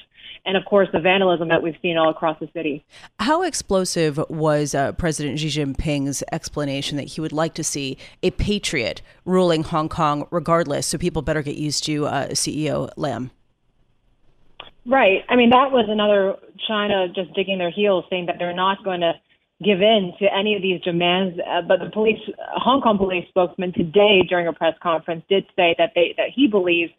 and 0.47 0.57
of 0.57 0.65
course 0.65 0.89
the 0.91 1.01
vandalism 1.01 1.49
that 1.49 1.63
we've 1.63 1.77
seen 1.83 1.99
all 1.99 2.09
across 2.09 2.39
the 2.41 2.49
city. 2.55 2.83
How 3.19 3.43
explosive 3.43 4.19
was 4.31 4.75
uh, 4.75 4.93
President 4.93 5.39
Xi 5.39 5.49
Jinping's 5.49 6.23
explanation 6.33 6.97
that 6.97 7.09
he 7.09 7.21
would 7.21 7.33
like 7.33 7.53
to 7.55 7.65
see 7.65 7.99
a 8.23 8.31
patriot 8.31 9.03
ruling 9.27 9.65
Hong 9.65 9.91
Kong 9.91 10.27
regardless? 10.31 10.87
So 10.87 10.97
people 10.97 11.21
better 11.21 11.43
get 11.43 11.57
used 11.57 11.85
to 11.85 12.07
uh, 12.07 12.29
CEO 12.29 12.89
Lam. 12.97 13.33
Right. 14.87 15.25
I 15.29 15.37
mean, 15.37 15.51
that 15.51 15.73
was 15.73 15.87
another 15.91 16.37
China 16.67 17.09
just 17.09 17.35
digging 17.35 17.59
their 17.59 17.71
heels, 17.71 18.05
saying 18.09 18.27
that 18.27 18.37
they're 18.39 18.55
not 18.55 18.83
going 18.83 19.01
to 19.01 19.13
give 19.63 19.81
in 19.81 20.13
to 20.19 20.27
any 20.33 20.55
of 20.55 20.63
these 20.63 20.81
demands. 20.83 21.39
Uh, 21.41 21.63
but 21.63 21.81
the 21.81 21.91
police, 21.91 22.21
Hong 22.57 22.81
Kong 22.81 22.99
police 22.99 23.27
spokesman 23.29 23.73
today 23.73 24.23
during 24.29 24.47
a 24.47 24.53
press 24.53 24.75
conference 24.83 25.25
did 25.29 25.45
say 25.57 25.75
that 25.79 25.93
they 25.95 26.15
that 26.17 26.31
he 26.35 26.47
believes 26.47 26.93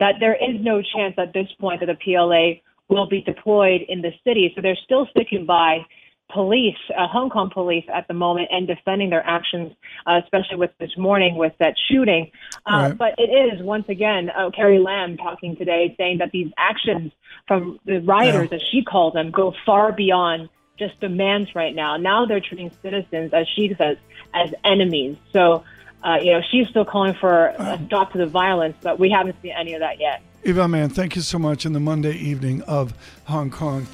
that 0.00 0.14
there 0.18 0.34
is 0.34 0.56
no 0.60 0.82
chance 0.82 1.14
at 1.18 1.32
this 1.32 1.48
point 1.60 1.80
that 1.80 1.86
the 1.86 1.94
PLA 1.94 2.60
will 2.88 3.06
be 3.06 3.20
deployed 3.20 3.82
in 3.88 4.00
the 4.02 4.10
city. 4.24 4.52
So 4.54 4.62
they're 4.62 4.78
still 4.84 5.06
sticking 5.10 5.46
by 5.46 5.84
police, 6.32 6.76
uh, 6.96 7.06
Hong 7.08 7.28
Kong 7.28 7.50
police 7.52 7.84
at 7.92 8.06
the 8.08 8.14
moment, 8.14 8.48
and 8.52 8.66
defending 8.66 9.10
their 9.10 9.24
actions, 9.26 9.72
uh, 10.06 10.20
especially 10.22 10.56
with 10.56 10.70
this 10.78 10.96
morning 10.96 11.36
with 11.36 11.52
that 11.58 11.74
shooting. 11.90 12.30
Uh, 12.66 12.88
Right. 12.90 12.98
But 12.98 13.14
it 13.18 13.30
is 13.30 13.62
once 13.62 13.88
again 13.88 14.30
uh, 14.30 14.50
Carrie 14.50 14.78
Lam 14.78 15.16
talking 15.16 15.56
today, 15.56 15.94
saying 15.98 16.18
that 16.18 16.30
these 16.32 16.50
actions 16.56 17.12
from 17.46 17.78
the 17.84 17.98
rioters, 18.00 18.48
Yeah. 18.50 18.56
as 18.56 18.62
she 18.62 18.82
calls 18.84 19.12
them, 19.14 19.30
go 19.30 19.52
far 19.66 19.92
beyond 19.92 20.48
just 20.80 20.98
demands 20.98 21.54
right 21.54 21.74
now. 21.74 21.96
Now 21.96 22.26
they're 22.26 22.40
treating 22.40 22.72
citizens, 22.82 23.32
as 23.32 23.46
she 23.54 23.72
says, 23.78 23.98
as 24.34 24.52
enemies. 24.64 25.16
So. 25.32 25.62
Uh, 26.02 26.16
you 26.16 26.32
know, 26.32 26.40
she's 26.50 26.66
still 26.68 26.86
calling 26.86 27.12
for 27.12 27.48
a 27.48 27.78
stop 27.84 28.10
to 28.12 28.16
the 28.16 28.24
violence, 28.24 28.74
but 28.80 28.98
we 28.98 29.10
haven't 29.10 29.36
seen 29.42 29.52
any 29.54 29.74
of 29.74 29.80
that 29.80 30.00
yet. 30.00 30.22
Yvonne 30.44 30.70
Man, 30.70 30.88
thank 30.88 31.14
you 31.14 31.20
so 31.20 31.38
much 31.38 31.66
in 31.66 31.74
the 31.74 31.78
Monday 31.78 32.14
evening 32.14 32.62
of 32.62 32.94
Hong 33.24 33.50
Kong. 33.50 33.86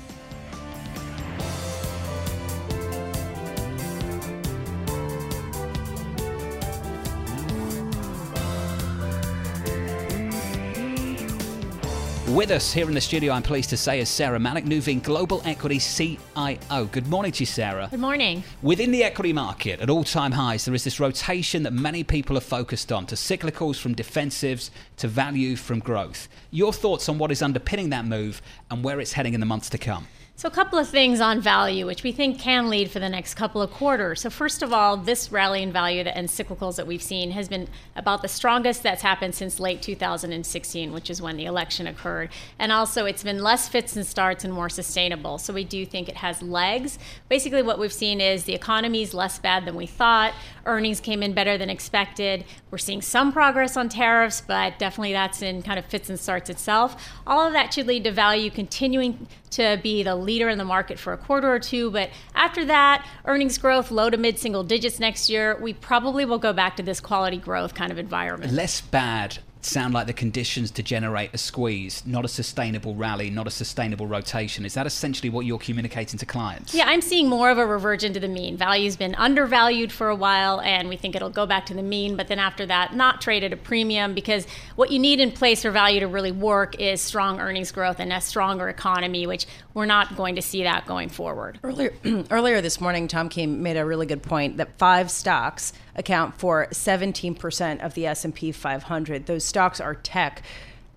With 12.37 12.51
us 12.51 12.71
here 12.71 12.87
in 12.87 12.93
the 12.93 13.01
studio, 13.01 13.33
I'm 13.33 13.43
pleased 13.43 13.71
to 13.71 13.79
say, 13.79 13.99
is 13.99 14.11
Saira 14.11 14.39
Malik, 14.39 14.67
Nuveen 14.67 15.03
Global 15.03 15.41
Equity 15.47 15.79
CIO. 15.79 16.85
Good 16.93 17.07
morning 17.07 17.33
to 17.33 17.41
you, 17.41 17.47
Saira. 17.47 17.91
Good 17.91 17.99
morning. 17.99 18.45
Within 18.61 18.91
the 18.91 19.05
equity 19.05 19.33
market, 19.33 19.81
at 19.81 19.89
all 19.89 20.05
time 20.05 20.33
highs, 20.33 20.67
there 20.67 20.75
is 20.75 20.85
this 20.85 21.01
rotation 21.01 21.63
that 21.63 21.73
many 21.73 22.05
people 22.05 22.37
are 22.37 22.43
focused 22.43 22.93
on 22.93 23.07
to 23.07 23.15
cyclicals 23.15 23.81
from 23.81 23.95
defensives 23.95 24.69
to 24.99 25.09
value 25.09 25.57
from 25.57 25.79
growth. 25.79 26.29
Your 26.51 26.75
thoughts 26.75 27.09
on 27.09 27.17
what 27.17 27.33
is 27.33 27.41
underpinning 27.41 27.89
that 27.89 28.05
move 28.05 28.43
and 28.71 28.85
where 28.85 29.01
it's 29.01 29.13
heading 29.13 29.33
in 29.33 29.41
the 29.41 29.47
months 29.47 29.71
to 29.71 29.79
come? 29.79 30.07
So, 30.39 30.49
a 30.49 30.51
couple 30.51 30.79
of 30.79 30.87
things 30.87 31.19
on 31.19 31.41
value, 31.41 31.87
which 31.87 32.03
we 32.03 32.13
think 32.13 32.39
can 32.39 32.69
lead 32.69 32.91
for 32.91 32.99
the 32.99 33.09
next 33.09 33.37
couple 33.37 33.63
of 33.63 33.71
quarters. 33.71 34.21
So, 34.21 34.29
first 34.29 34.63
of 34.63 34.71
all, 34.71 34.99
this 34.99 35.33
rally 35.33 35.63
in 35.63 35.73
value 35.73 36.03
and 36.03 36.29
cyclicals 36.29 36.77
that 36.77 36.87
we've 36.87 37.03
seen 37.03 37.31
has 37.31 37.49
been 37.49 37.69
about 37.97 38.21
the 38.21 38.29
strongest 38.29 38.83
that's 38.83 39.01
happened 39.01 39.35
since 39.35 39.59
late 39.59 39.81
2016, 39.81 40.93
which 40.93 41.09
is 41.09 41.23
when 41.23 41.39
the 41.39 41.47
election 41.47 41.87
occurred. 41.87 42.29
And 42.59 42.71
also, 42.71 43.07
it's 43.07 43.23
been 43.23 43.43
less 43.43 43.67
fits 43.67 43.97
and 43.97 44.05
starts 44.05 44.45
and 44.45 44.53
more 44.53 44.69
sustainable. 44.69 45.39
So, 45.39 45.55
we 45.55 45.65
do 45.65 45.87
think 45.87 46.07
it 46.07 46.17
has 46.17 46.43
legs. 46.43 46.99
Basically, 47.31 47.63
what 47.63 47.79
we've 47.79 47.91
seen 47.91 48.21
is 48.21 48.45
the 48.45 48.55
economy 48.55 49.01
is 49.01 49.15
less 49.15 49.39
bad 49.39 49.65
than 49.65 49.75
we 49.75 49.87
thought, 49.87 50.35
earnings 50.67 51.01
came 51.01 51.23
in 51.23 51.33
better 51.33 51.57
than 51.57 51.71
expected. 51.71 52.45
We're 52.71 52.79
seeing 52.79 53.01
some 53.01 53.33
progress 53.33 53.77
on 53.77 53.89
tariffs, 53.89 54.41
but 54.41 54.79
definitely 54.79 55.13
that's 55.13 55.43
in 55.43 55.63
kind 55.63 55.79
of 55.79 55.87
fits 55.87 56.11
and 56.11 56.19
starts 56.19 56.51
itself. 56.51 57.11
All 57.27 57.47
of 57.47 57.53
that 57.53 57.73
should 57.73 57.87
lead 57.87 58.05
to 58.05 58.13
value 58.13 58.51
continuing 58.51 59.27
to 59.51 59.81
be 59.83 60.03
the 60.03 60.17
leader 60.17 60.49
in 60.49 60.59
the 60.59 60.65
market 60.65 60.99
for 60.99 61.13
a 61.13 61.17
quarter 61.17 61.51
or 61.51 61.59
two. 61.59 61.91
But 61.91 62.11
after 62.35 62.65
that, 62.67 63.07
earnings 63.25 63.57
growth, 63.59 63.91
low 63.91 64.11
to 64.11 64.17
mid 64.17 64.39
single 64.39 64.65
digits 64.65 65.01
next 65.01 65.31
year, 65.31 65.57
we 65.61 65.73
probably 65.73 66.25
will 66.25 66.39
go 66.39 66.53
back 66.53 66.77
to 66.77 66.83
this 66.83 67.01
quality 67.01 67.39
growth 67.39 67.75
kind 67.75 67.91
of 67.91 67.99
environment. 67.99 68.53
Less 68.53 68.81
bad 68.81 69.39
sound 69.67 69.95
like 69.95 70.07
the 70.07 70.13
conditions 70.13 70.71
to 70.71 70.83
generate 70.83 71.35
a 71.35 71.39
squeeze, 71.39 72.03
not 72.07 72.25
a 72.25 72.29
sustainable 72.29 72.95
rally, 72.95 73.31
not 73.31 73.47
a 73.47 73.51
sustainable 73.51 74.07
rotation. 74.07 74.65
Is 74.65 74.75
that 74.75 74.87
essentially 74.87 75.29
what 75.29 75.45
you're 75.45 75.59
communicating 75.59 76.19
to 76.19 76.27
clients? 76.27 76.75
Yeah, 76.75 76.85
I'm 76.87 77.01
seeing 77.01 77.29
more 77.29 77.51
of 77.51 77.59
a 77.59 77.67
reversion 77.67 78.13
to 78.13 78.21
the 78.21 78.29
mean. 78.29 78.57
Value's 78.57 78.97
been 78.97 79.15
undervalued 79.17 79.93
for 79.93 80.09
a 80.09 80.17
while, 80.17 80.61
and 80.61 80.89
we 80.89 80.97
think 80.97 81.17
it'll 81.17 81.31
go 81.31 81.47
back 81.47 81.67
to 81.67 81.75
the 81.75 81.83
mean, 81.83 82.17
but 82.17 82.29
then 82.29 82.39
after 82.39 82.65
that, 82.67 82.95
not 82.95 83.21
trade 83.21 83.45
at 83.45 83.53
a 83.53 83.57
premium 83.57 84.15
because 84.15 84.47
what 84.77 84.91
you 84.91 84.99
need 84.99 85.21
in 85.21 85.33
place 85.33 85.63
for 85.63 85.71
value 85.71 86.01
to 86.01 86.07
really 86.07 86.33
work 86.33 86.81
is 86.81 87.01
strong 87.01 87.41
earnings 87.41 87.73
growth 87.73 87.99
and 87.99 88.13
a 88.13 88.21
stronger 88.21 88.69
economy, 88.69 89.27
which 89.27 89.47
we're 89.77 89.85
not 89.85 90.17
going 90.17 90.37
to 90.37 90.43
see 90.43 90.63
that 90.63 90.87
going 90.87 91.11
forward. 91.11 91.59
Earlier, 91.63 91.93
earlier 92.31 92.63
this 92.63 92.81
morning, 92.81 93.09
Tom 93.09 93.29
Keene 93.29 93.63
made 93.63 93.77
a 93.77 93.85
really 93.85 94.07
good 94.07 94.23
point 94.23 94.57
that 94.57 94.79
five 94.79 95.11
stocks 95.11 95.75
account 95.95 96.39
for 96.39 96.67
17% 96.71 97.85
of 97.85 97.93
the 97.93 98.07
S&P 98.07 98.53
500. 98.53 99.27
Those 99.27 99.45
stocks 99.45 99.79
are 99.79 99.95
tech. 99.95 100.43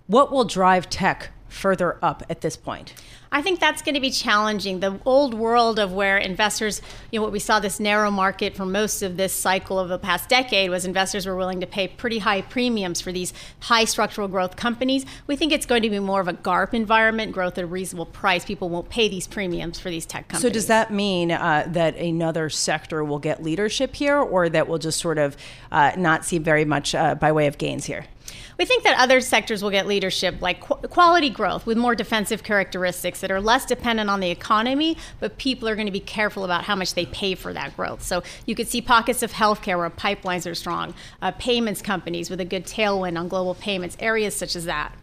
What 0.06 0.32
will 0.32 0.44
drive 0.44 0.88
tech 0.88 1.28
further 1.46 1.98
up 2.02 2.22
at 2.30 2.40
this 2.40 2.56
point? 2.56 2.94
I 3.32 3.42
think 3.42 3.60
that's 3.60 3.80
going 3.80 3.94
to 3.94 4.00
be 4.00 4.10
challenging. 4.10 4.80
The 4.80 4.98
old 5.04 5.34
world 5.34 5.78
of 5.78 5.92
where 5.92 6.18
investors, 6.18 6.82
you 7.12 7.20
know, 7.20 7.22
what 7.22 7.30
we 7.30 7.38
saw 7.38 7.60
this 7.60 7.78
narrow 7.78 8.10
market 8.10 8.56
for 8.56 8.66
most 8.66 9.02
of 9.02 9.16
this 9.16 9.32
cycle 9.32 9.78
of 9.78 9.88
the 9.88 9.98
past 9.98 10.28
decade 10.28 10.68
was 10.68 10.84
investors 10.84 11.26
were 11.26 11.36
willing 11.36 11.60
to 11.60 11.66
pay 11.66 11.86
pretty 11.86 12.18
high 12.18 12.42
premiums 12.42 13.00
for 13.00 13.12
these 13.12 13.32
high 13.60 13.84
structural 13.84 14.26
growth 14.26 14.56
companies. 14.56 15.06
We 15.28 15.36
think 15.36 15.52
it's 15.52 15.66
going 15.66 15.82
to 15.82 15.90
be 15.90 16.00
more 16.00 16.20
of 16.20 16.26
a 16.26 16.32
GARP 16.32 16.74
environment, 16.74 17.30
growth 17.30 17.56
at 17.56 17.64
a 17.64 17.68
reasonable 17.68 18.06
price. 18.06 18.44
People 18.44 18.68
won't 18.68 18.88
pay 18.88 19.08
these 19.08 19.28
premiums 19.28 19.78
for 19.78 19.90
these 19.90 20.06
tech 20.06 20.26
companies. 20.26 20.42
So 20.42 20.50
does 20.52 20.66
that 20.66 20.92
mean 20.92 21.30
uh, 21.30 21.66
that 21.68 21.96
another 21.96 22.50
sector 22.50 23.04
will 23.04 23.20
get 23.20 23.44
leadership 23.44 23.94
here, 23.94 24.18
or 24.18 24.48
that 24.48 24.66
we'll 24.66 24.78
just 24.78 24.98
sort 24.98 25.18
of 25.18 25.36
uh, 25.70 25.92
not 25.96 26.24
see 26.24 26.38
very 26.38 26.64
much 26.64 26.96
uh, 26.96 27.14
by 27.14 27.30
way 27.30 27.46
of 27.46 27.58
gains 27.58 27.84
here? 27.84 28.06
We 28.58 28.64
think 28.64 28.84
that 28.84 28.98
other 28.98 29.20
sectors 29.20 29.62
will 29.62 29.70
get 29.70 29.86
leadership, 29.86 30.36
like 30.40 30.60
qu- 30.60 30.86
quality 30.88 31.30
growth 31.30 31.66
with 31.66 31.78
more 31.78 31.94
defensive 31.94 32.42
characteristics 32.42 33.20
that 33.20 33.30
are 33.30 33.40
less 33.40 33.64
dependent 33.64 34.10
on 34.10 34.20
the 34.20 34.30
economy, 34.30 34.96
but 35.18 35.38
people 35.38 35.68
are 35.68 35.74
going 35.74 35.86
to 35.86 35.92
be 35.92 36.00
careful 36.00 36.44
about 36.44 36.64
how 36.64 36.76
much 36.76 36.94
they 36.94 37.06
pay 37.06 37.34
for 37.34 37.52
that 37.52 37.76
growth. 37.76 38.02
So 38.02 38.22
you 38.46 38.54
could 38.54 38.68
see 38.68 38.80
pockets 38.80 39.22
of 39.22 39.32
healthcare 39.32 39.78
where 39.78 39.90
pipelines 39.90 40.50
are 40.50 40.54
strong, 40.54 40.94
uh, 41.22 41.32
payments 41.32 41.82
companies 41.82 42.30
with 42.30 42.40
a 42.40 42.44
good 42.44 42.66
tailwind 42.66 43.18
on 43.18 43.28
global 43.28 43.54
payments, 43.54 43.96
areas 44.00 44.34
such 44.34 44.56
as 44.56 44.64
that. 44.66 44.94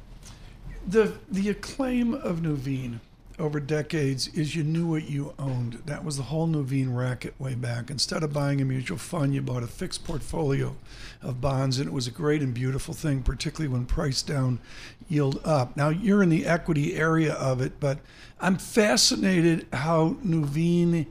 The 0.87 1.17
the 1.29 1.49
acclaim 1.49 2.13
of 2.13 2.37
Nuveen 2.39 2.99
over 3.39 3.59
decades 3.59 4.27
is 4.29 4.55
you 4.55 4.63
knew 4.63 4.87
what 4.87 5.09
you 5.09 5.33
owned. 5.37 5.81
That 5.85 6.03
was 6.03 6.17
the 6.17 6.23
whole 6.23 6.47
Nuveen 6.47 6.95
racket 6.95 7.39
way 7.39 7.55
back. 7.55 7.89
Instead 7.89 8.23
of 8.23 8.33
buying 8.33 8.61
a 8.61 8.65
mutual 8.65 8.97
fund, 8.97 9.35
you 9.35 9.41
bought 9.41 9.63
a 9.63 9.67
fixed 9.67 10.03
portfolio 10.03 10.75
of 11.21 11.39
bonds, 11.39 11.79
and 11.79 11.87
it 11.87 11.93
was 11.93 12.07
a 12.07 12.11
great 12.11 12.41
and 12.41 12.53
beautiful 12.53 12.93
thing, 12.93 13.21
particularly 13.21 13.71
when 13.71 13.85
price 13.85 14.21
down, 14.21 14.59
yield 15.07 15.39
up. 15.43 15.77
Now 15.77 15.89
you're 15.89 16.23
in 16.23 16.29
the 16.29 16.45
equity 16.45 16.95
area 16.95 17.33
of 17.33 17.61
it, 17.61 17.79
but 17.79 17.99
I'm 18.39 18.57
fascinated 18.57 19.67
how 19.71 20.17
Nuveen 20.25 21.05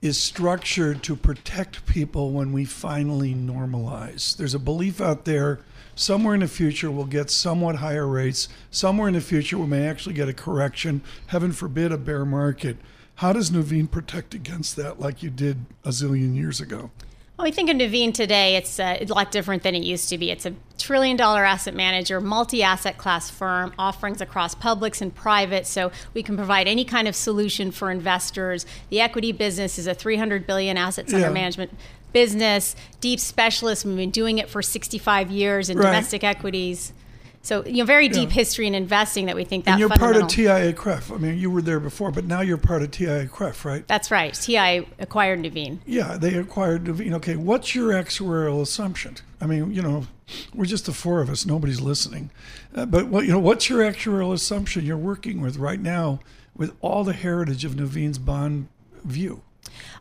is 0.00 0.18
structured 0.18 1.02
to 1.02 1.16
protect 1.16 1.86
people 1.86 2.30
when 2.30 2.52
we 2.52 2.64
finally 2.64 3.34
normalize. 3.34 4.36
There's 4.36 4.54
a 4.54 4.58
belief 4.58 5.00
out 5.00 5.24
there 5.24 5.60
somewhere 5.94 6.34
in 6.34 6.40
the 6.40 6.48
future 6.48 6.90
we'll 6.90 7.04
get 7.04 7.30
somewhat 7.30 7.76
higher 7.76 8.06
rates. 8.06 8.48
Somewhere 8.70 9.08
in 9.08 9.14
the 9.14 9.20
future 9.20 9.58
we 9.58 9.66
may 9.66 9.86
actually 9.86 10.14
get 10.14 10.28
a 10.28 10.34
correction. 10.34 11.02
Heaven 11.28 11.52
forbid 11.52 11.92
a 11.92 11.98
bear 11.98 12.24
market. 12.24 12.76
How 13.16 13.32
does 13.32 13.50
Nuveen 13.50 13.90
protect 13.90 14.34
against 14.34 14.76
that 14.76 14.98
like 14.98 15.22
you 15.22 15.30
did 15.30 15.66
a 15.84 15.90
zillion 15.90 16.34
years 16.34 16.60
ago? 16.60 16.90
Well, 17.36 17.46
we 17.46 17.50
think 17.50 17.68
of 17.68 17.76
Nuveen 17.76 18.14
today, 18.14 18.54
it's 18.54 18.78
uh, 18.78 18.96
a, 19.00 19.04
a 19.04 19.06
lot 19.06 19.32
different 19.32 19.64
than 19.64 19.74
it 19.74 19.82
used 19.82 20.08
to 20.10 20.18
be. 20.18 20.30
It's 20.30 20.46
a 20.46 20.54
trillion 20.78 21.16
dollar 21.16 21.44
asset 21.44 21.74
manager, 21.74 22.20
multi 22.20 22.62
asset 22.62 22.96
class 22.96 23.28
firm, 23.28 23.74
offerings 23.76 24.20
across 24.20 24.54
publics 24.54 25.02
and 25.02 25.12
private. 25.12 25.66
So 25.66 25.90
we 26.12 26.22
can 26.22 26.36
provide 26.36 26.68
any 26.68 26.84
kind 26.84 27.08
of 27.08 27.16
solution 27.16 27.72
for 27.72 27.90
investors. 27.90 28.66
The 28.90 29.00
equity 29.00 29.32
business 29.32 29.80
is 29.80 29.88
a 29.88 29.94
300 29.94 30.46
billion 30.46 30.76
assets 30.76 31.12
yeah. 31.12 31.18
under 31.18 31.30
management 31.32 31.72
business, 32.14 32.74
deep 33.00 33.20
specialists. 33.20 33.84
We've 33.84 33.96
been 33.96 34.10
doing 34.10 34.38
it 34.38 34.48
for 34.48 34.62
65 34.62 35.30
years 35.30 35.68
in 35.68 35.76
right. 35.76 35.84
domestic 35.84 36.24
equities. 36.24 36.94
So 37.42 37.62
you 37.66 37.78
know, 37.78 37.84
very 37.84 38.08
deep 38.08 38.30
yeah. 38.30 38.36
history 38.36 38.66
in 38.66 38.74
investing 38.74 39.26
that 39.26 39.36
we 39.36 39.44
think 39.44 39.66
that. 39.66 39.72
And 39.72 39.80
you're 39.80 39.90
part 39.90 40.16
of 40.16 40.22
TIAA-CREF. 40.22 41.14
I 41.14 41.18
mean, 41.18 41.36
you 41.36 41.50
were 41.50 41.60
there 41.60 41.78
before, 41.78 42.10
but 42.10 42.24
now 42.24 42.40
you're 42.40 42.56
part 42.56 42.80
of 42.80 42.90
TIAA-CREF, 42.90 43.66
right? 43.66 43.86
That's 43.86 44.10
right. 44.10 44.32
TI 44.32 44.88
acquired 44.98 45.40
Nuveen. 45.40 45.80
Yeah, 45.84 46.16
they 46.16 46.36
acquired 46.36 46.84
Nuveen. 46.84 47.12
Okay, 47.16 47.36
what's 47.36 47.74
your 47.74 47.92
actuarial 47.92 48.62
assumption? 48.62 49.16
I 49.42 49.46
mean, 49.46 49.74
you 49.74 49.82
know, 49.82 50.06
we're 50.54 50.64
just 50.64 50.86
the 50.86 50.94
four 50.94 51.20
of 51.20 51.28
us. 51.28 51.44
Nobody's 51.44 51.82
listening. 51.82 52.30
Uh, 52.74 52.86
but 52.86 53.08
what 53.08 53.26
you 53.26 53.32
know, 53.32 53.40
what's 53.40 53.68
your 53.68 53.80
actuarial 53.80 54.32
assumption 54.32 54.86
you're 54.86 54.96
working 54.96 55.42
with 55.42 55.58
right 55.58 55.80
now 55.80 56.20
with 56.56 56.74
all 56.80 57.04
the 57.04 57.12
heritage 57.12 57.66
of 57.66 57.72
Nuveen's 57.72 58.16
bond 58.16 58.68
view? 59.04 59.42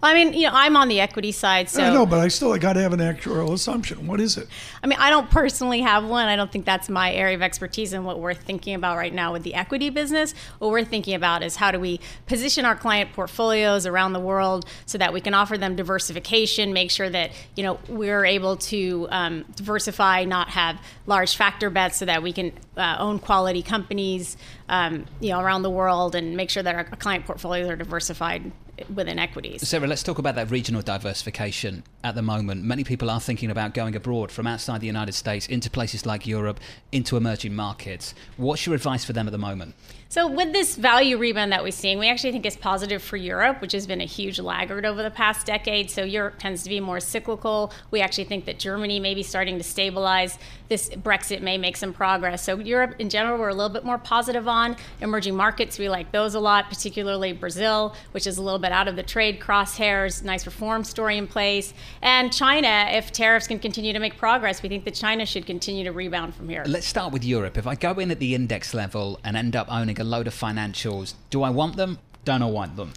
I 0.03 0.13
mean, 0.13 0.33
you 0.33 0.47
know, 0.47 0.51
I'm 0.53 0.75
on 0.75 0.89
the 0.89 0.99
equity 0.99 1.31
side, 1.31 1.69
so 1.69 1.81
I 1.81 1.93
know, 1.93 2.05
but 2.05 2.19
I 2.19 2.27
still 2.27 2.55
got 2.57 2.73
to 2.73 2.81
have 2.81 2.91
an 2.91 2.99
actuarial 2.99 3.53
assumption. 3.53 4.05
What 4.05 4.19
is 4.19 4.35
it? 4.35 4.49
I 4.83 4.87
mean, 4.87 4.99
I 4.99 5.09
don't 5.09 5.31
personally 5.31 5.79
have 5.79 6.03
one. 6.03 6.27
I 6.27 6.35
don't 6.35 6.51
think 6.51 6.65
that's 6.65 6.89
my 6.89 7.13
area 7.13 7.35
of 7.35 7.41
expertise 7.41 7.93
and 7.93 8.05
what 8.05 8.19
we're 8.19 8.33
thinking 8.33 8.75
about 8.75 8.97
right 8.97 9.13
now 9.13 9.31
with 9.31 9.43
the 9.43 9.53
equity 9.53 9.89
business. 9.89 10.33
What 10.59 10.71
we're 10.71 10.83
thinking 10.83 11.15
about 11.15 11.41
is 11.41 11.55
how 11.55 11.71
do 11.71 11.79
we 11.79 12.01
position 12.25 12.65
our 12.65 12.75
client 12.75 13.13
portfolios 13.13 13.85
around 13.85 14.11
the 14.11 14.19
world 14.19 14.65
so 14.85 14.97
that 14.97 15.13
we 15.13 15.21
can 15.21 15.33
offer 15.33 15.57
them 15.57 15.77
diversification, 15.77 16.73
make 16.73 16.91
sure 16.91 17.09
that 17.09 17.31
you 17.55 17.63
know 17.63 17.79
we're 17.87 18.25
able 18.25 18.57
to 18.57 19.07
um, 19.09 19.45
diversify, 19.55 20.25
not 20.25 20.49
have 20.49 20.81
large 21.05 21.37
factor 21.37 21.69
bets, 21.69 21.97
so 21.97 22.03
that 22.03 22.21
we 22.21 22.33
can 22.33 22.51
uh, 22.75 22.97
own 22.99 23.19
quality 23.19 23.61
companies, 23.61 24.35
um, 24.67 25.05
you 25.21 25.29
know, 25.29 25.39
around 25.39 25.61
the 25.61 25.69
world, 25.69 26.13
and 26.13 26.35
make 26.35 26.49
sure 26.49 26.61
that 26.61 26.75
our 26.75 26.83
client 26.83 27.25
portfolios 27.25 27.69
are 27.69 27.77
diversified 27.77 28.51
within 28.93 29.19
equities. 29.19 29.63
Saira, 29.63 29.87
let's 29.87 30.03
talk 30.03 30.17
about 30.17 30.35
that 30.35 30.49
regional 30.51 30.81
diversification 30.81 31.83
at 32.03 32.15
the 32.15 32.21
moment. 32.21 32.63
Many 32.63 32.83
people 32.83 33.09
are 33.09 33.19
thinking 33.19 33.51
about 33.51 33.73
going 33.73 33.95
abroad 33.95 34.31
from 34.31 34.47
outside 34.47 34.81
the 34.81 34.87
United 34.87 35.13
States 35.13 35.47
into 35.47 35.69
places 35.69 36.05
like 36.05 36.25
Europe, 36.25 36.59
into 36.91 37.17
emerging 37.17 37.55
markets. 37.55 38.13
What's 38.37 38.65
your 38.65 38.75
advice 38.75 39.05
for 39.05 39.13
them 39.13 39.27
at 39.27 39.31
the 39.31 39.37
moment? 39.37 39.75
So, 40.13 40.27
with 40.27 40.53
this 40.53 40.75
value 40.75 41.17
rebound 41.17 41.51
that 41.53 41.63
we're 41.63 41.71
seeing, 41.71 41.97
we 41.97 42.07
actually 42.07 42.33
think 42.33 42.45
it's 42.45 42.55
positive 42.55 43.01
for 43.01 43.17
Europe, 43.17 43.61
which 43.61 43.71
has 43.71 43.87
been 43.87 43.99
a 43.99 44.05
huge 44.05 44.39
laggard 44.39 44.85
over 44.85 45.01
the 45.01 45.09
past 45.09 45.47
decade. 45.47 45.89
So, 45.89 46.03
Europe 46.03 46.35
tends 46.37 46.61
to 46.61 46.69
be 46.69 46.79
more 46.79 46.99
cyclical. 46.99 47.73
We 47.89 47.99
actually 47.99 48.25
think 48.25 48.45
that 48.45 48.59
Germany 48.59 48.99
may 48.99 49.15
be 49.15 49.23
starting 49.23 49.57
to 49.57 49.63
stabilize. 49.63 50.37
This 50.73 50.89
Brexit 50.89 51.43
may 51.43 51.59
make 51.59 51.77
some 51.77 51.93
progress. 51.93 52.41
So, 52.41 52.57
Europe 52.57 52.95
in 52.97 53.07
general, 53.07 53.37
we're 53.37 53.49
a 53.49 53.53
little 53.53 53.69
bit 53.69 53.85
more 53.85 53.99
positive 53.99 54.47
on. 54.47 54.75
Emerging 55.01 55.35
markets, 55.35 55.77
we 55.77 55.87
like 55.87 56.11
those 56.11 56.33
a 56.33 56.39
lot, 56.39 56.67
particularly 56.67 57.31
Brazil, 57.31 57.95
which 58.11 58.25
is 58.25 58.39
a 58.39 58.41
little 58.41 58.57
bit 58.57 58.71
out 58.71 58.87
of 58.87 58.95
the 58.95 59.03
trade 59.03 59.39
crosshairs, 59.39 60.23
nice 60.23 60.47
reform 60.47 60.83
story 60.83 61.19
in 61.19 61.27
place. 61.27 61.75
And 62.01 62.33
China, 62.33 62.87
if 62.89 63.11
tariffs 63.11 63.45
can 63.45 63.59
continue 63.59 63.93
to 63.93 63.99
make 63.99 64.17
progress, 64.17 64.63
we 64.63 64.69
think 64.69 64.83
that 64.85 64.95
China 64.95 65.27
should 65.27 65.45
continue 65.45 65.83
to 65.83 65.91
rebound 65.91 66.33
from 66.33 66.49
here. 66.49 66.63
Let's 66.65 66.87
start 66.87 67.13
with 67.13 67.23
Europe. 67.23 67.55
If 67.55 67.67
I 67.67 67.75
go 67.75 67.91
in 67.99 68.09
at 68.09 68.17
the 68.17 68.33
index 68.33 68.73
level 68.73 69.19
and 69.23 69.37
end 69.37 69.55
up 69.55 69.67
owning 69.71 70.01
a 70.01 70.03
load 70.03 70.25
of 70.25 70.33
financials. 70.33 71.13
Do 71.29 71.43
I 71.43 71.51
want 71.51 71.75
them? 71.75 71.99
Don't 72.25 72.41
I 72.41 72.47
want 72.47 72.77
them? 72.77 72.93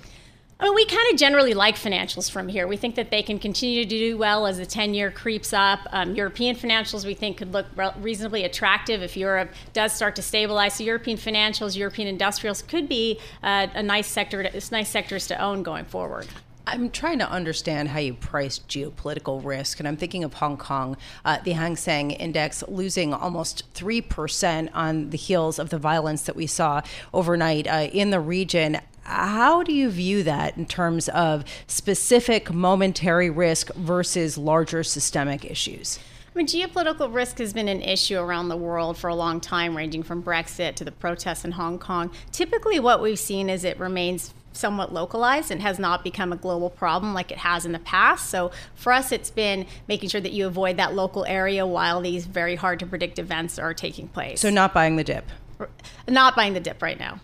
I 0.59 0.65
mean, 0.65 0.75
we 0.75 0.87
kind 0.87 1.13
of 1.13 1.19
generally 1.19 1.53
like 1.53 1.77
financials 1.77 2.31
from 2.31 2.49
here. 2.49 2.67
We 2.67 2.79
think 2.79 2.95
that 2.95 3.11
they 3.11 3.23
can 3.23 3.39
continue 3.39 3.83
to 3.83 3.89
do 3.89 4.17
well 4.17 4.47
as 4.47 4.57
the 4.57 4.65
10 4.65 4.95
year 4.95 5.11
creeps 5.11 5.53
up. 5.53 5.81
Um, 5.93 6.15
European 6.15 6.57
financials 6.57 7.05
we 7.05 7.13
think 7.13 7.37
could 7.37 7.53
look 7.53 7.67
re- 7.77 7.91
reasonably 8.01 8.43
attractive 8.45 9.03
if 9.03 9.19
Europe 9.19 9.51
does 9.75 9.93
start 9.93 10.17
to 10.17 10.23
stabilize. 10.23 10.75
So, 10.75 10.85
European 10.85 11.19
financials, 11.19 11.77
European 11.77 12.09
industrials 12.09 12.63
could 12.63 12.89
be 12.89 13.21
uh, 13.43 13.67
a 13.75 13.83
nice 13.83 14.07
sector, 14.07 14.43
to, 14.43 14.73
nice 14.73 14.89
sectors 14.89 15.27
to 15.27 15.39
own 15.39 15.63
going 15.63 15.85
forward. 15.85 16.27
I'm 16.69 16.91
trying 16.91 17.21
to 17.21 17.31
understand 17.31 17.91
how 17.91 18.01
you 18.01 18.15
price 18.15 18.59
geopolitical 18.59 19.45
risk, 19.45 19.79
and 19.79 19.87
I'm 19.87 19.97
thinking 19.97 20.25
of 20.25 20.35
Hong 20.35 20.57
Kong, 20.57 20.97
uh, 21.25 21.39
the 21.45 21.53
Hang 21.53 21.77
Seng 21.77 22.11
Index 22.11 22.65
losing 22.67 23.15
almost 23.15 23.73
3% 23.75 24.71
on 24.73 25.11
the 25.11 25.17
heels 25.17 25.61
of 25.61 25.71
the 25.71 25.79
violence 25.79 26.23
that 26.23 26.35
we 26.35 26.49
saw 26.49 26.81
overnight 27.15 27.69
uh, 27.69 27.89
in 27.93 28.11
the 28.11 28.19
region. 28.19 28.81
How 29.07 29.63
do 29.63 29.73
you 29.73 29.89
view 29.89 30.25
that 30.25 30.57
in 30.57 30.67
terms 30.67 31.09
of 31.11 31.45
specific 31.69 32.53
momentary 32.53 33.31
risk 33.31 33.73
versus 33.75 34.37
larger 34.37 34.83
systemic 34.83 35.45
issues? 35.45 36.01
I 36.35 36.37
mean, 36.37 36.49
geopolitical 36.49 37.15
risk 37.15 37.39
has 37.39 37.53
been 37.53 37.69
an 37.69 37.83
issue 37.83 38.19
around 38.19 38.49
the 38.49 38.57
world 38.57 38.99
for 38.99 39.09
a 39.09 39.15
long 39.15 39.41
time, 39.41 39.77
ranging 39.77 40.03
from 40.03 40.25
Brexit 40.25 40.75
to 40.75 40.85
the 40.85 40.91
protests 40.91 41.45
in 41.45 41.53
Hong 41.53 41.79
Kong. 41.79 42.11
Typically, 42.33 42.81
what 42.81 43.01
we've 43.01 43.19
seen 43.19 43.49
is 43.49 43.63
it 43.63 43.79
remains 43.79 44.35
somewhat 44.53 44.93
localized 44.93 45.53
and 45.53 45.63
has 45.63 45.79
not 45.79 46.03
become 46.03 46.33
a 46.33 46.37
global 46.37 46.69
problem 46.69 47.15
like 47.15 47.31
it 47.31 47.39
has 47.39 47.65
in 47.65 47.71
the 47.71 47.79
past. 47.79 48.29
So 48.29 48.51
for 48.75 48.93
us, 48.93 49.13
it's 49.13 49.31
been 49.31 49.67
making 49.87 50.09
sure 50.09 50.21
that 50.21 50.33
you 50.33 50.49
avoid 50.49 50.79
that 50.79 50.95
local 50.95 51.25
area 51.27 51.65
while 51.65 52.01
these 52.01 52.27
very 52.27 52.57
hard 52.57 52.81
to 52.81 52.87
predict 52.87 53.21
events 53.21 53.57
are 53.57 53.73
taking 53.73 54.09
place. 54.09 54.41
So 54.41 54.51
not 54.51 54.75
buying 54.75 54.97
the 54.97 55.05
dip. 55.05 55.27
Not 56.09 56.35
buying 56.35 56.55
the 56.55 56.61
dip 56.61 56.83
right 56.83 56.99
now. 56.99 57.21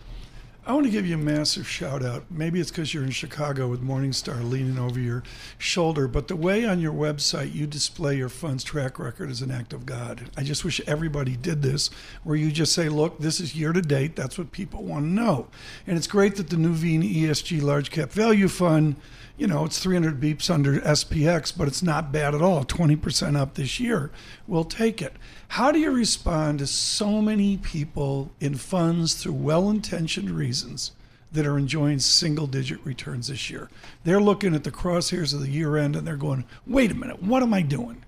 I 0.65 0.71
want 0.71 0.85
to 0.85 0.91
give 0.91 1.05
you 1.05 1.15
a 1.15 1.17
massive 1.17 1.67
shout 1.67 2.05
out. 2.05 2.23
Maybe 2.29 2.61
it's 2.61 2.71
because 2.71 2.93
you're 2.93 3.03
in 3.03 3.11
Chicago 3.11 3.67
with 3.67 3.83
Morningstar 3.83 4.49
leaning 4.49 4.79
over 4.79 4.97
your 4.97 5.21
shoulder, 5.57 6.07
but 6.07 6.29
the 6.29 6.37
way 6.37 6.63
on 6.63 6.79
your 6.79 6.93
website 6.93 7.53
you 7.53 7.67
display 7.67 8.15
your 8.15 8.29
fund's 8.29 8.63
track 8.63 8.97
record 8.97 9.29
is 9.29 9.41
an 9.41 9.51
act 9.51 9.73
of 9.73 9.85
God. 9.85 10.29
I 10.37 10.43
just 10.43 10.63
wish 10.63 10.79
everybody 10.87 11.35
did 11.35 11.63
this, 11.63 11.89
where 12.23 12.37
you 12.37 12.49
just 12.49 12.71
say, 12.71 12.87
look, 12.87 13.19
this 13.19 13.41
is 13.41 13.57
year 13.57 13.73
to 13.73 13.81
date. 13.81 14.15
That's 14.15 14.37
what 14.37 14.53
people 14.53 14.83
want 14.83 15.03
to 15.03 15.09
know. 15.09 15.47
And 15.85 15.97
it's 15.97 16.07
great 16.07 16.37
that 16.37 16.49
the 16.49 16.55
Nuveen 16.55 17.03
ESG 17.13 17.61
Large 17.61 17.91
Cap 17.91 18.11
Value 18.11 18.47
Fund 18.47 18.95
you 19.37 19.47
know, 19.47 19.65
it's 19.65 19.79
300 19.79 20.19
beeps 20.19 20.49
under 20.49 20.79
SPX, 20.79 21.55
but 21.55 21.67
it's 21.67 21.81
not 21.81 22.11
bad 22.11 22.35
at 22.35 22.41
all. 22.41 22.63
20% 22.63 23.35
up 23.35 23.55
this 23.55 23.79
year. 23.79 24.11
We'll 24.47 24.63
take 24.63 25.01
it. 25.01 25.13
How 25.49 25.71
do 25.71 25.79
you 25.79 25.91
respond 25.91 26.59
to 26.59 26.67
so 26.67 27.21
many 27.21 27.57
people 27.57 28.31
in 28.39 28.55
funds 28.55 29.15
through 29.15 29.33
well 29.33 29.69
intentioned 29.69 30.29
reasons 30.29 30.91
that 31.31 31.47
are 31.47 31.57
enjoying 31.57 31.97
single 31.97 32.45
digit 32.45 32.79
returns 32.85 33.27
this 33.27 33.49
year? 33.49 33.69
They're 34.03 34.21
looking 34.21 34.53
at 34.53 34.63
the 34.63 34.71
crosshairs 34.71 35.33
of 35.33 35.41
the 35.41 35.49
year 35.49 35.77
end 35.77 35.95
and 35.95 36.05
they're 36.05 36.15
going, 36.15 36.45
wait 36.67 36.91
a 36.91 36.95
minute, 36.95 37.23
what 37.23 37.41
am 37.41 37.55
I 37.55 37.63
doing? 37.63 38.05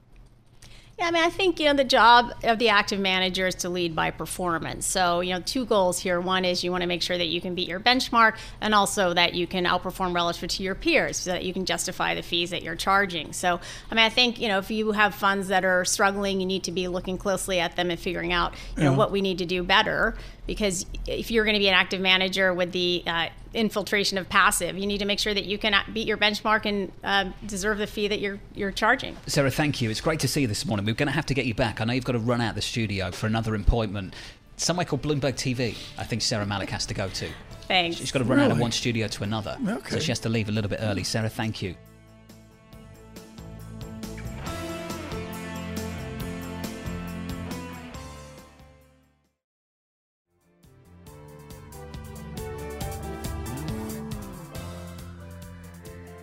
Yeah, 0.97 1.07
I 1.07 1.11
mean, 1.11 1.23
I 1.23 1.29
think 1.29 1.59
you 1.59 1.65
know 1.65 1.73
the 1.73 1.83
job 1.83 2.33
of 2.45 2.57
the 2.57 2.69
active 2.69 3.01
manager 3.01 3.47
is 3.47 3.55
to 3.55 3.69
lead 3.69 3.95
by 3.95 4.11
performance. 4.11 4.85
So 4.85 5.19
you 5.19 5.33
know, 5.33 5.41
two 5.41 5.65
goals 5.65 5.99
here. 5.99 6.21
One 6.21 6.45
is 6.45 6.63
you 6.63 6.71
want 6.71 6.83
to 6.83 6.87
make 6.87 7.01
sure 7.01 7.17
that 7.17 7.27
you 7.27 7.41
can 7.41 7.53
beat 7.53 7.67
your 7.67 7.81
benchmark, 7.81 8.37
and 8.61 8.73
also 8.73 9.13
that 9.13 9.33
you 9.33 9.45
can 9.45 9.65
outperform 9.65 10.15
relative 10.15 10.49
to 10.51 10.63
your 10.63 10.73
peers, 10.73 11.17
so 11.17 11.31
that 11.31 11.43
you 11.43 11.51
can 11.51 11.65
justify 11.65 12.15
the 12.15 12.21
fees 12.21 12.51
that 12.51 12.63
you're 12.63 12.77
charging. 12.77 13.33
So 13.33 13.59
I 13.91 13.95
mean, 13.95 14.05
I 14.05 14.09
think 14.09 14.39
you 14.39 14.47
know 14.47 14.57
if 14.57 14.71
you 14.71 14.93
have 14.93 15.13
funds 15.13 15.49
that 15.49 15.65
are 15.65 15.83
struggling, 15.83 16.39
you 16.39 16.45
need 16.45 16.63
to 16.63 16.71
be 16.71 16.87
looking 16.87 17.17
closely 17.17 17.59
at 17.59 17.75
them 17.75 17.91
and 17.91 17.99
figuring 17.99 18.31
out 18.31 18.53
you 18.77 18.83
know 18.83 18.93
what 18.93 19.11
we 19.11 19.19
need 19.19 19.39
to 19.39 19.45
do 19.45 19.63
better. 19.63 20.15
Because 20.47 20.85
if 21.07 21.31
you're 21.31 21.45
going 21.45 21.55
to 21.55 21.59
be 21.59 21.67
an 21.67 21.73
active 21.73 22.01
manager 22.01 22.53
with 22.53 22.71
the 22.71 23.03
uh, 23.07 23.29
infiltration 23.55 24.17
of 24.17 24.29
passive. 24.29 24.77
You 24.77 24.85
need 24.85 24.99
to 24.99 25.05
make 25.05 25.19
sure 25.19 25.33
that 25.33 25.45
you 25.45 25.57
can 25.57 25.73
beat 25.93 26.07
your 26.07 26.17
benchmark 26.17 26.65
and 26.65 26.91
uh, 27.03 27.31
deserve 27.45 27.77
the 27.77 27.87
fee 27.87 28.07
that 28.07 28.19
you're 28.19 28.39
you're 28.53 28.71
charging. 28.71 29.15
Saira, 29.27 29.51
thank 29.51 29.81
you. 29.81 29.89
It's 29.89 30.01
great 30.01 30.19
to 30.19 30.27
see 30.27 30.41
you 30.41 30.47
this 30.47 30.65
morning. 30.65 30.85
We're 30.85 30.93
going 30.93 31.07
to 31.07 31.13
have 31.13 31.25
to 31.27 31.33
get 31.33 31.45
you 31.45 31.55
back. 31.55 31.81
I 31.81 31.85
know 31.85 31.93
you've 31.93 32.05
got 32.05 32.13
to 32.13 32.19
run 32.19 32.41
out 32.41 32.49
of 32.49 32.55
the 32.55 32.61
studio 32.61 33.11
for 33.11 33.27
another 33.27 33.55
appointment. 33.55 34.13
Somewhere 34.57 34.85
called 34.85 35.01
Bloomberg 35.01 35.33
TV. 35.33 35.75
I 35.97 36.03
think 36.03 36.21
Saira 36.21 36.47
Malik 36.47 36.69
has 36.69 36.85
to 36.85 36.93
go 36.93 37.09
to. 37.09 37.29
Thanks. 37.67 37.97
She's 37.97 38.11
got 38.11 38.19
to 38.19 38.25
run 38.25 38.37
really? 38.37 38.51
out 38.51 38.55
of 38.55 38.59
one 38.59 38.71
studio 38.71 39.07
to 39.07 39.23
another, 39.23 39.57
okay. 39.67 39.89
so 39.89 39.99
she 39.99 40.11
has 40.11 40.19
to 40.19 40.29
leave 40.29 40.49
a 40.49 40.51
little 40.51 40.69
bit 40.69 40.79
early. 40.81 41.01
Saira, 41.01 41.31
thank 41.31 41.61
you. 41.61 41.75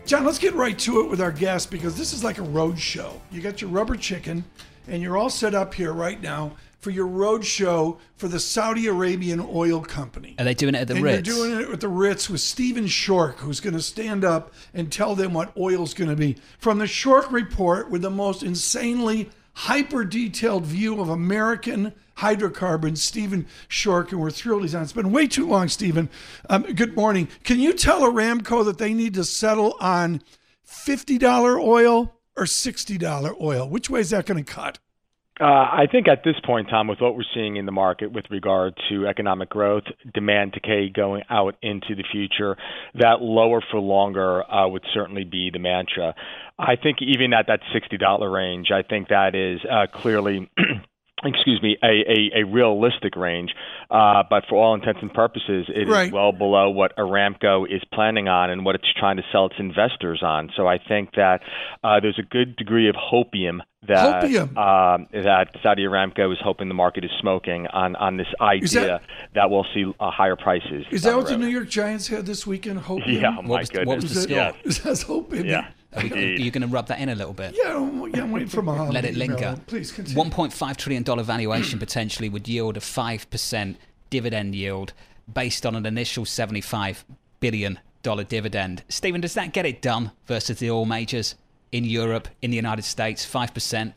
John, 0.05 0.25
let's 0.25 0.39
get 0.39 0.55
right 0.55 0.79
to 0.81 1.01
it 1.01 1.09
with 1.09 1.21
our 1.21 1.31
guest 1.31 1.71
because 1.71 1.97
this 1.97 2.13
is 2.13 2.25
like 2.25 2.39
a 2.39 2.43
road 2.43 2.79
show. 2.79 3.21
You 3.31 3.41
got 3.41 3.61
your 3.61 3.71
rubber 3.71 3.97
chicken, 3.97 4.45
and 4.89 5.01
you're 5.01 5.17
all 5.17 5.31
set 5.31 5.55
up 5.55 5.73
here 5.73 5.93
right 5.93 6.21
now 6.21 6.57
for 6.81 6.91
your 6.91 7.07
road 7.07 7.45
show 7.45 7.99
for 8.17 8.27
the 8.27 8.41
Saudi 8.41 8.89
Arabian 8.89 9.41
Oil 9.41 9.81
Company. 9.81 10.35
Are 10.39 10.45
they 10.45 10.55
doing 10.55 10.75
it 10.75 10.81
at 10.81 10.89
the 10.89 10.95
and 10.95 11.05
Ritz? 11.05 11.29
You're 11.29 11.37
doing 11.37 11.61
it 11.61 11.71
at 11.71 11.81
the 11.81 11.89
Ritz 11.89 12.29
with 12.29 12.41
Stephen 12.41 12.87
Schork, 12.87 13.37
who's 13.37 13.61
going 13.61 13.75
to 13.75 13.81
stand 13.81 14.25
up 14.25 14.53
and 14.75 14.91
tell 14.91 15.15
them 15.15 15.33
what 15.33 15.57
oil's 15.57 15.95
going 15.95 16.11
to 16.11 16.17
be. 16.17 16.37
From 16.59 16.79
the 16.79 16.87
Schork 16.87 17.31
Report, 17.31 17.89
with 17.89 18.03
the 18.03 18.11
most 18.11 18.43
insanely 18.43 19.31
hyper 19.55 20.05
detailed 20.05 20.65
view 20.65 21.01
of 21.01 21.09
American 21.09 21.95
hydrocarbons, 22.17 23.03
Stephen 23.03 23.47
Schork, 23.69 24.13
and 24.13 24.21
we're 24.21 24.31
thrilled 24.31 24.63
he's 24.63 24.75
on. 24.75 24.83
It's 24.83 24.93
been 24.93 25.13
way 25.13 25.27
too 25.27 25.49
long, 25.49 25.69
Stephen. 25.69 26.09
Um, 26.49 26.63
good 26.63 26.97
morning. 26.97 27.29
Can 27.45 27.61
you 27.61 27.73
tell 27.73 28.03
Aramco 28.03 28.65
that 28.65 28.79
they 28.79 28.95
need 28.95 29.15
to 29.15 29.25
settle 29.25 29.77
on 29.81 30.23
$50 30.67 31.63
oil 31.63 32.15
or 32.37 32.45
$60 32.45 33.41
oil? 33.41 33.69
Which 33.69 33.91
way 33.91 34.01
is 34.01 34.11
that 34.11 34.27
going 34.27 34.43
to 34.43 34.53
cut? 34.53 34.79
Uh, 35.41 35.45
I 35.45 35.87
think 35.91 36.09
at 36.09 36.25
this 36.25 36.35
point, 36.45 36.69
Tom, 36.69 36.89
with 36.89 37.01
what 37.01 37.17
we're 37.17 37.25
seeing 37.35 37.57
in 37.57 37.65
the 37.65 37.73
market 37.73 38.13
with 38.13 38.27
regard 38.31 38.75
to 38.91 39.07
economic 39.07 39.49
growth, 39.49 39.85
demand 40.13 40.53
decay 40.53 40.91
going 40.91 41.23
out 41.31 41.57
into 41.63 41.95
the 41.95 42.05
future, 42.13 42.57
that 42.95 43.23
lower 43.23 43.63
for 43.71 43.81
longer 43.81 44.43
uh, 44.49 44.69
would 44.69 44.85
certainly 44.93 45.25
be 45.25 45.51
the 45.51 45.59
mantra. 45.59 46.15
I 46.59 46.77
think 46.77 46.99
even 47.01 47.33
at 47.33 47.47
that 47.47 47.61
$60 47.75 48.33
range, 48.33 48.71
I 48.71 48.83
think 48.83 49.09
that 49.09 49.35
is 49.35 49.61
uh, 49.65 49.87
clearly 49.93 50.51
excuse 51.25 51.63
me, 51.63 51.77
a, 51.83 51.87
a, 51.87 52.41
a 52.41 52.45
realistic 52.45 53.17
range. 53.17 53.55
Uh, 53.91 54.23
but 54.29 54.45
for 54.49 54.57
all 54.57 54.75
intents 54.75 55.01
and 55.03 55.13
purposes, 55.13 55.67
it 55.69 55.89
right. 55.89 56.07
is 56.07 56.13
well 56.13 56.33
below 56.33 56.71
what 56.71 56.97
Aramco 56.97 57.65
is 57.65 57.83
planning 57.93 58.29
on 58.29 58.51
and 58.51 58.65
what 58.65 58.75
it's 58.75 58.93
trying 58.99 59.17
to 59.17 59.23
sell 59.31 59.47
its 59.47 59.57
investors 59.59 60.23
on. 60.23 60.51
So 60.57 60.67
I 60.67 60.79
think 60.79 61.15
that 61.17 61.41
uh, 61.85 62.01
there's 62.01 62.19
a 62.19 62.23
good 62.23 62.57
degree 62.57 62.89
of 62.89 62.95
hopium 62.95 63.61
that 63.89 64.25
um, 64.25 65.09
that 65.13 65.49
Saudi 65.63 65.85
Aramco 65.85 66.33
is 66.33 66.39
hoping 66.43 66.69
the 66.69 66.75
market 66.75 67.05
is 67.05 67.11
smoking 67.21 67.67
on, 67.67 67.97
on 67.97 68.17
this 68.17 68.29
idea 68.41 68.87
that, 68.87 69.03
that, 69.35 69.51
we'll 69.51 69.67
see 69.75 69.85
uh, 69.99 70.11
higher 70.11 70.37
prices. 70.37 70.85
Is 70.91 71.03
that 71.03 71.17
what 71.17 71.27
the 71.27 71.37
New 71.37 71.49
York 71.49 71.69
Giants 71.69 72.07
had 72.07 72.25
this 72.25 72.47
weekend? 72.47 72.81
Hopium? 72.81 73.21
Yeah, 73.21 73.37
oh 73.39 73.43
my 73.43 73.49
what 73.49 73.73
goodness. 73.73 73.87
What 73.87 74.03
was 74.03 74.15
the 74.15 74.21
score? 74.23 74.37
Yeah. 74.37 74.53
That's 74.65 75.05
hopium. 75.05 75.47
Yeah. 75.47 75.69
Are, 75.95 76.05
you, 76.05 76.15
are 76.15 76.19
you 76.19 76.51
going 76.51 76.63
to 76.63 76.69
rub 76.69 76.87
that 76.89 77.01
in 77.01 77.09
a 77.09 77.15
little 77.15 77.35
bit? 77.35 77.55
Yeah, 77.57 77.79
yeah 78.15 78.23
I'm 78.23 78.33
waiting 78.33 78.49
for 78.49 78.63
my 78.63 78.77
heart. 78.77 78.93
Let 78.93 79.05
it 79.05 79.15
linger. 79.15 79.37
Email. 79.37 79.61
Please 79.67 79.93
continue. 79.93 80.23
$1.5 80.23 80.77
trillion 80.77 81.25
valuation 81.25 81.79
potentially 81.79 82.29
would 82.29 82.49
yield 82.49 82.77
a 82.77 82.81
5% 82.81 83.77
dividend 84.11 84.55
yield 84.55 84.93
based 85.33 85.67
on 85.67 85.75
an 85.75 85.87
initial 85.87 86.25
$75 86.25 87.05
billion 87.41 87.79
dividend. 88.29 88.83
Stephen, 88.89 89.21
does 89.21 89.35
that 89.35 89.53
get 89.53 89.67
it 89.67 89.83
done 89.83 90.13
versus 90.27 90.59
the 90.59 90.71
oil 90.71 90.87
majors 90.87 91.35
in 91.71 91.85
Europe, 91.85 92.29
in 92.41 92.51
the 92.51 92.57
United 92.57 92.83
States? 92.83 93.27
5%? 93.27 93.93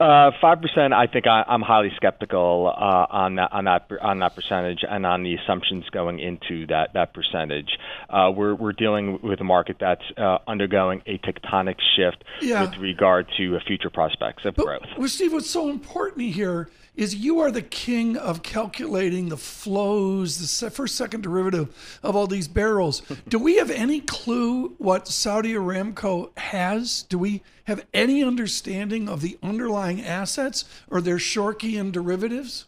Uh, 0.00 0.30
five 0.40 0.60
percent. 0.60 0.92
I 0.92 1.08
think 1.08 1.26
I, 1.26 1.44
am 1.48 1.60
highly 1.60 1.90
skeptical 1.96 2.72
uh, 2.72 3.06
on 3.10 3.34
that 3.34 3.52
on 3.52 3.64
that 3.64 3.90
on 4.00 4.20
that 4.20 4.36
percentage 4.36 4.84
and 4.88 5.04
on 5.04 5.24
the 5.24 5.34
assumptions 5.34 5.88
going 5.90 6.20
into 6.20 6.66
that 6.68 6.92
that 6.94 7.12
percentage. 7.12 7.76
Uh, 8.08 8.30
we're 8.34 8.54
we're 8.54 8.72
dealing 8.72 9.18
with 9.22 9.40
a 9.40 9.44
market 9.44 9.78
that's 9.80 10.04
uh, 10.16 10.38
undergoing 10.46 11.02
a 11.06 11.18
tectonic 11.18 11.76
shift 11.96 12.22
yeah. 12.40 12.62
with 12.62 12.76
regard 12.78 13.26
to 13.38 13.58
future 13.66 13.90
prospects 13.90 14.44
of 14.44 14.54
but, 14.54 14.66
growth. 14.66 14.86
Well, 14.96 15.08
Steve, 15.08 15.32
what's 15.32 15.50
so 15.50 15.68
important 15.68 16.32
here 16.32 16.68
is 16.98 17.14
you 17.14 17.38
are 17.38 17.50
the 17.52 17.62
king 17.62 18.16
of 18.16 18.42
calculating 18.42 19.28
the 19.28 19.36
flows, 19.36 20.58
the 20.60 20.70
first 20.70 20.96
second 20.96 21.22
derivative 21.22 21.98
of 22.02 22.16
all 22.16 22.26
these 22.26 22.48
barrels. 22.48 23.02
Do 23.28 23.38
we 23.38 23.56
have 23.56 23.70
any 23.70 24.00
clue 24.00 24.74
what 24.78 25.06
Saudi 25.06 25.54
Aramco 25.54 26.36
has? 26.36 27.04
Do 27.04 27.16
we 27.16 27.42
have 27.64 27.86
any 27.94 28.22
understanding 28.22 29.08
of 29.08 29.20
the 29.20 29.38
underlying 29.44 30.02
assets 30.02 30.64
or 30.90 31.00
their 31.00 31.18
Schorkian 31.18 31.92
derivatives? 31.92 32.66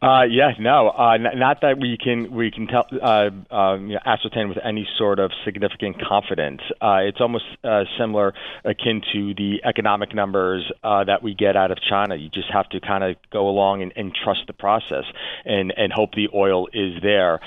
Uh, 0.00 0.22
yes, 0.30 0.54
no, 0.60 0.90
uh, 0.90 1.14
n- 1.14 1.38
not 1.40 1.60
that 1.62 1.76
we 1.80 1.98
can 1.98 2.30
we 2.32 2.52
can 2.52 2.68
tell 2.68 2.86
uh, 3.02 3.30
um, 3.52 3.88
you 3.88 3.94
know, 3.94 4.00
ascertain 4.06 4.48
with 4.48 4.58
any 4.64 4.86
sort 4.96 5.18
of 5.18 5.32
significant 5.44 6.00
confidence. 6.00 6.60
Uh, 6.80 6.98
it's 7.02 7.20
almost 7.20 7.44
uh, 7.64 7.82
similar, 7.98 8.32
akin 8.64 9.02
to 9.12 9.34
the 9.34 9.60
economic 9.64 10.14
numbers 10.14 10.70
uh, 10.84 11.02
that 11.02 11.24
we 11.24 11.34
get 11.34 11.56
out 11.56 11.72
of 11.72 11.78
China. 11.80 12.14
You 12.14 12.28
just 12.28 12.48
have 12.52 12.68
to 12.68 12.80
kind 12.80 13.02
of 13.02 13.16
go 13.32 13.48
along 13.48 13.82
and, 13.82 13.92
and 13.96 14.14
trust 14.14 14.42
the 14.46 14.52
process 14.52 15.02
and 15.44 15.74
and 15.76 15.92
hope 15.92 16.12
the 16.12 16.28
oil 16.32 16.68
is 16.72 17.02
there. 17.02 17.40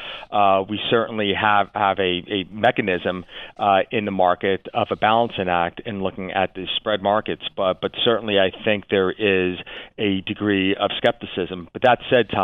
We 0.69 0.77
certainly 0.89 1.33
have 1.33 1.69
have 1.73 1.99
a, 1.99 2.23
a 2.27 2.43
mechanism 2.51 3.23
in 3.91 4.03
the 4.03 4.11
market 4.11 4.67
of 4.73 4.87
a 4.91 4.97
balancing 4.97 5.47
act 5.47 5.79
in 5.85 6.03
looking 6.03 6.33
at 6.33 6.53
the 6.55 6.67
spread 6.75 7.01
markets, 7.01 7.43
but 7.55 7.79
but 7.79 7.91
certainly 8.03 8.39
I 8.39 8.51
think 8.65 8.89
there 8.89 9.11
is 9.11 9.57
a 9.97 10.19
degree 10.27 10.75
of 10.75 10.91
skepticism. 10.97 11.69
But 11.71 11.83
that 11.83 11.99
said, 12.09 12.29
Tom, 12.29 12.40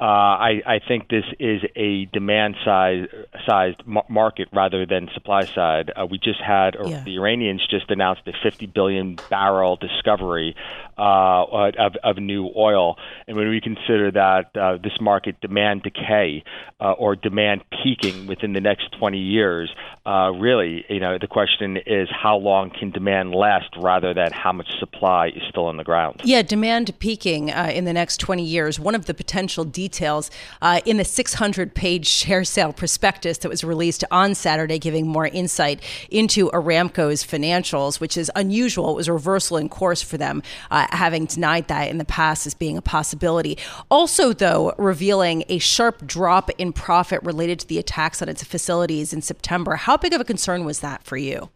uh, 0.00 0.04
I, 0.04 0.62
I 0.66 0.80
think 0.86 1.08
this 1.08 1.24
is 1.38 1.62
a 1.76 2.06
demand 2.06 2.56
size, 2.64 3.06
sized 3.46 3.82
market 3.86 4.48
rather 4.52 4.86
than 4.86 5.08
supply 5.14 5.44
side. 5.44 5.92
Uh, 5.94 6.06
we 6.06 6.18
just 6.18 6.40
had, 6.40 6.76
or 6.76 6.88
yeah. 6.88 7.02
the 7.04 7.16
Iranians 7.16 7.66
just 7.68 7.90
announced 7.90 8.22
a 8.26 8.32
50 8.42 8.66
billion 8.66 9.16
barrel 9.30 9.76
discovery 9.76 10.56
uh, 10.98 11.44
of, 11.78 11.96
of 12.02 12.16
new 12.18 12.50
oil. 12.56 12.96
And 13.26 13.36
when 13.36 13.48
we 13.48 13.60
consider 13.60 14.10
that 14.12 14.56
uh, 14.56 14.78
this 14.82 14.92
market 15.00 15.40
demand 15.40 15.82
decay 15.82 16.44
uh, 16.80 16.92
or 16.92 17.16
demand 17.16 17.62
peaking 17.82 18.26
within 18.26 18.52
the 18.52 18.60
next 18.60 18.92
20 18.98 19.18
years, 19.18 19.70
uh, 20.06 20.32
really, 20.34 20.84
you 20.88 21.00
know, 21.00 21.18
the 21.18 21.26
question 21.26 21.78
is 21.86 22.08
how 22.10 22.36
long 22.36 22.70
can 22.70 22.90
demand 22.90 23.32
last 23.32 23.70
rather 23.78 24.12
than 24.12 24.32
how 24.32 24.52
much 24.52 24.68
supply 24.78 25.28
is 25.28 25.42
still 25.48 25.66
on 25.66 25.76
the 25.76 25.84
ground? 25.84 26.20
Yeah, 26.24 26.42
demand 26.42 26.96
peaking 26.98 27.50
uh, 27.50 27.70
in 27.72 27.84
the 27.84 27.92
next 27.92 28.18
20 28.18 28.44
years. 28.44 28.78
One 28.78 28.94
of 28.94 29.06
the 29.06 29.14
potential 29.24 29.64
details 29.64 30.30
uh, 30.60 30.80
in 30.84 30.98
the 30.98 31.04
600 31.04 31.74
page 31.74 32.06
share 32.06 32.44
sale 32.44 32.74
prospectus 32.74 33.38
that 33.38 33.48
was 33.48 33.64
released 33.64 34.04
on 34.10 34.34
Saturday, 34.34 34.78
giving 34.78 35.06
more 35.06 35.26
insight 35.26 35.80
into 36.10 36.50
Aramco's 36.50 37.24
financials, 37.24 38.00
which 38.00 38.18
is 38.18 38.30
unusual. 38.36 38.90
It 38.90 38.96
was 38.96 39.08
a 39.08 39.14
reversal 39.14 39.56
in 39.56 39.70
course 39.70 40.02
for 40.02 40.18
them, 40.18 40.42
uh, 40.70 40.86
having 40.90 41.24
denied 41.24 41.68
that 41.68 41.88
in 41.88 41.96
the 41.96 42.04
past 42.04 42.46
as 42.46 42.52
being 42.54 42.76
a 42.76 42.82
possibility. 42.82 43.56
Also, 43.90 44.34
though, 44.34 44.74
revealing 44.76 45.44
a 45.48 45.58
sharp 45.58 46.06
drop 46.06 46.50
in 46.58 46.74
profit 46.74 47.22
related 47.22 47.60
to 47.60 47.66
the 47.66 47.78
attacks 47.78 48.20
on 48.20 48.28
its 48.28 48.44
facilities 48.44 49.14
in 49.14 49.22
September. 49.22 49.76
How 49.76 49.96
big 49.96 50.12
of 50.12 50.20
a 50.20 50.24
concern 50.24 50.66
was 50.66 50.80
that 50.80 51.02
for 51.02 51.16
you? 51.16 51.48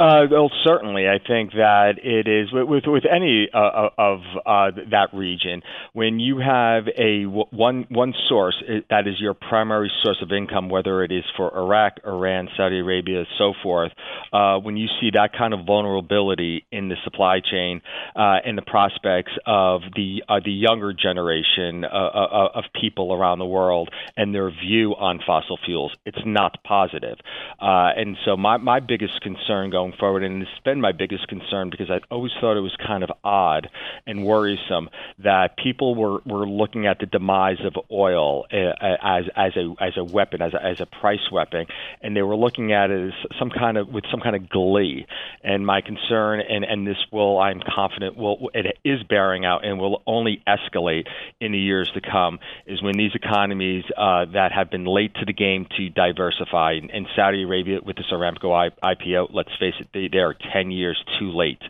Uh, 0.00 0.24
well, 0.30 0.50
certainly, 0.64 1.06
I 1.06 1.18
think 1.18 1.52
that 1.52 1.96
it 2.02 2.26
is 2.26 2.50
with 2.50 2.84
with, 2.86 3.04
any 3.04 3.50
uh, 3.52 3.58
uh 3.58 3.90
of 3.98 4.20
uh, 4.46 4.70
that 4.90 5.08
region. 5.12 5.60
When 5.92 6.18
you 6.18 6.38
have 6.38 6.84
a 6.96 7.24
one 7.24 7.84
one 7.90 8.14
source 8.26 8.54
that 8.88 9.06
is 9.06 9.20
your 9.20 9.34
primary 9.34 9.92
source 10.02 10.16
of 10.22 10.32
income, 10.32 10.70
whether 10.70 11.04
it 11.04 11.12
is 11.12 11.24
for 11.36 11.54
Iraq, 11.54 11.98
Iran, 12.06 12.48
Saudi 12.56 12.78
Arabia, 12.78 13.24
so 13.36 13.52
forth, 13.62 13.92
uh, 14.32 14.56
when 14.56 14.78
you 14.78 14.88
see 15.02 15.10
that 15.12 15.34
kind 15.36 15.52
of 15.52 15.66
vulnerability 15.66 16.64
in 16.72 16.88
the 16.88 16.96
supply 17.04 17.40
chain 17.40 17.82
uh, 18.16 18.38
and 18.42 18.56
the 18.56 18.62
prospects 18.62 19.32
of 19.44 19.82
the 19.94 20.22
the 20.42 20.50
younger 20.50 20.94
generation 20.94 21.84
of 21.84 22.64
people 22.80 23.12
around 23.12 23.38
the 23.38 23.44
world 23.44 23.90
and 24.16 24.34
their 24.34 24.50
view 24.50 24.92
on 24.96 25.20
fossil 25.26 25.58
fuels, 25.62 25.92
it's 26.06 26.24
not 26.24 26.56
positive. 26.64 27.18
and 27.60 28.16
so, 28.24 28.34
my 28.34 28.56
my 28.56 28.80
biggest 28.80 29.20
concern 29.20 29.68
going 29.68 29.89
going 29.90 29.98
forward. 29.98 30.24
And 30.24 30.42
it's 30.42 30.50
been 30.64 30.80
my 30.80 30.92
biggest 30.92 31.28
concern 31.28 31.70
because 31.70 31.90
I 31.90 32.00
always 32.10 32.32
thought 32.40 32.56
it 32.56 32.60
was 32.60 32.76
kind 32.84 33.02
of 33.02 33.10
odd 33.24 33.68
and 34.06 34.24
worrisome 34.24 34.88
that 35.18 35.56
people 35.56 35.94
were, 35.94 36.20
were 36.24 36.46
looking 36.46 36.86
at 36.86 36.98
the 36.98 37.06
demise 37.06 37.60
of 37.64 37.74
oil 37.90 38.46
uh, 38.52 38.56
as 39.02 39.24
as 39.36 39.52
a 39.56 39.74
as 39.80 39.92
a 39.96 40.04
weapon, 40.04 40.42
as 40.42 40.54
a, 40.54 40.64
as 40.64 40.80
a 40.80 40.86
price 40.86 41.30
weapon, 41.32 41.66
and 42.02 42.16
they 42.16 42.22
were 42.22 42.36
looking 42.36 42.72
at 42.72 42.90
it 42.90 43.08
as 43.08 43.38
some 43.38 43.50
kind 43.50 43.76
of 43.76 43.88
with 43.88 44.04
some 44.10 44.20
kind 44.20 44.36
of 44.36 44.48
glee. 44.48 45.06
And 45.42 45.66
my 45.66 45.80
concern, 45.80 46.40
and 46.40 46.64
and 46.64 46.86
this 46.86 46.98
will, 47.10 47.38
I'm 47.38 47.60
confident, 47.60 48.16
will 48.16 48.50
it 48.54 48.78
is 48.84 49.02
bearing 49.02 49.44
out 49.44 49.64
and 49.64 49.78
will 49.78 50.02
only 50.06 50.42
escalate 50.46 51.06
in 51.40 51.52
the 51.52 51.58
years 51.58 51.90
to 51.94 52.00
come, 52.00 52.38
is 52.66 52.82
when 52.82 52.96
these 52.96 53.14
economies 53.14 53.84
uh, 53.96 54.26
that 54.32 54.52
have 54.52 54.70
been 54.70 54.84
late 54.84 55.14
to 55.14 55.24
the 55.24 55.32
game 55.32 55.66
to 55.76 55.88
diversify, 55.88 56.78
and 56.92 57.06
Saudi 57.16 57.42
Arabia 57.42 57.80
with 57.84 57.96
this 57.96 58.06
Aramco 58.12 58.70
IPO, 58.82 59.30
let's 59.32 59.50
face 59.58 59.74
they, 59.92 60.08
they 60.10 60.18
are 60.18 60.34
10 60.52 60.70
years 60.70 61.02
too 61.18 61.30
late 61.30 61.62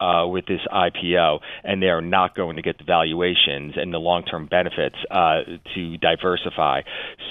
uh, 0.00 0.26
with 0.26 0.46
this 0.46 0.60
IPO, 0.72 1.40
and 1.64 1.82
they 1.82 1.88
are 1.88 2.00
not 2.00 2.36
going 2.36 2.56
to 2.56 2.62
get 2.62 2.78
the 2.78 2.84
valuations 2.84 3.74
and 3.76 3.92
the 3.92 3.98
long 3.98 4.24
term 4.24 4.46
benefits 4.46 4.96
uh, 5.10 5.40
to 5.74 5.96
diversify. 5.98 6.82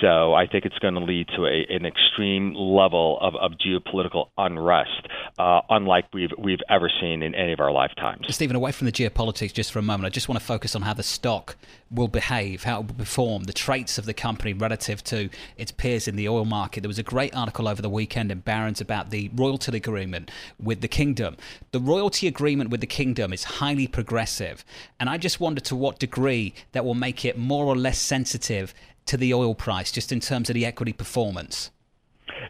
So 0.01 0.33
I 0.33 0.47
think 0.47 0.65
it's 0.65 0.77
going 0.79 0.95
to 0.95 0.99
lead 0.99 1.27
to 1.35 1.45
a, 1.45 1.65
an 1.69 1.85
extreme 1.85 2.53
level 2.53 3.17
of, 3.21 3.35
of 3.35 3.53
geopolitical 3.53 4.29
unrest, 4.37 5.07
uh, 5.37 5.61
unlike 5.69 6.05
we've, 6.13 6.31
we've 6.37 6.59
ever 6.69 6.91
seen 7.01 7.21
in 7.21 7.35
any 7.35 7.53
of 7.53 7.59
our 7.59 7.71
lifetimes. 7.71 8.25
Stephen, 8.33 8.55
away 8.55 8.71
from 8.71 8.85
the 8.85 8.91
geopolitics 8.91 9.53
just 9.53 9.71
for 9.71 9.79
a 9.79 9.83
moment, 9.83 10.05
I 10.05 10.09
just 10.09 10.27
want 10.27 10.39
to 10.39 10.45
focus 10.45 10.75
on 10.75 10.81
how 10.81 10.93
the 10.93 11.03
stock 11.03 11.55
will 11.89 12.07
behave, 12.07 12.63
how 12.63 12.81
it 12.81 12.87
will 12.87 12.95
perform, 12.95 13.43
the 13.43 13.53
traits 13.53 13.97
of 13.97 14.05
the 14.05 14.13
company 14.13 14.53
relative 14.53 15.03
to 15.05 15.29
its 15.57 15.71
peers 15.71 16.07
in 16.07 16.15
the 16.15 16.27
oil 16.27 16.45
market. 16.45 16.81
There 16.81 16.89
was 16.89 16.99
a 16.99 17.03
great 17.03 17.35
article 17.35 17.67
over 17.67 17.81
the 17.81 17.89
weekend 17.89 18.31
in 18.31 18.39
Barron's 18.39 18.81
about 18.81 19.09
the 19.09 19.29
royalty 19.33 19.67
agreement 19.75 20.16
with 20.61 20.81
the 20.81 20.87
kingdom. 20.87 21.37
The 21.71 21.79
royalty 21.79 22.27
agreement 22.27 22.69
with 22.69 22.81
the 22.81 22.87
kingdom 22.87 23.33
is 23.33 23.43
highly 23.43 23.87
progressive, 23.87 24.65
and 24.99 25.09
I 25.09 25.17
just 25.17 25.39
wonder 25.39 25.61
to 25.61 25.75
what 25.75 25.99
degree 25.99 26.53
that 26.71 26.85
will 26.85 26.95
make 26.95 27.25
it 27.25 27.37
more 27.37 27.65
or 27.65 27.75
less 27.75 27.99
sensitive 27.99 28.73
to 29.05 29.17
the 29.17 29.33
oil 29.33 29.55
price, 29.55 29.91
just 29.91 30.11
in 30.11 30.19
terms 30.19 30.49
of 30.49 30.53
the 30.53 30.65
equity 30.65 30.93
performance. 30.93 31.71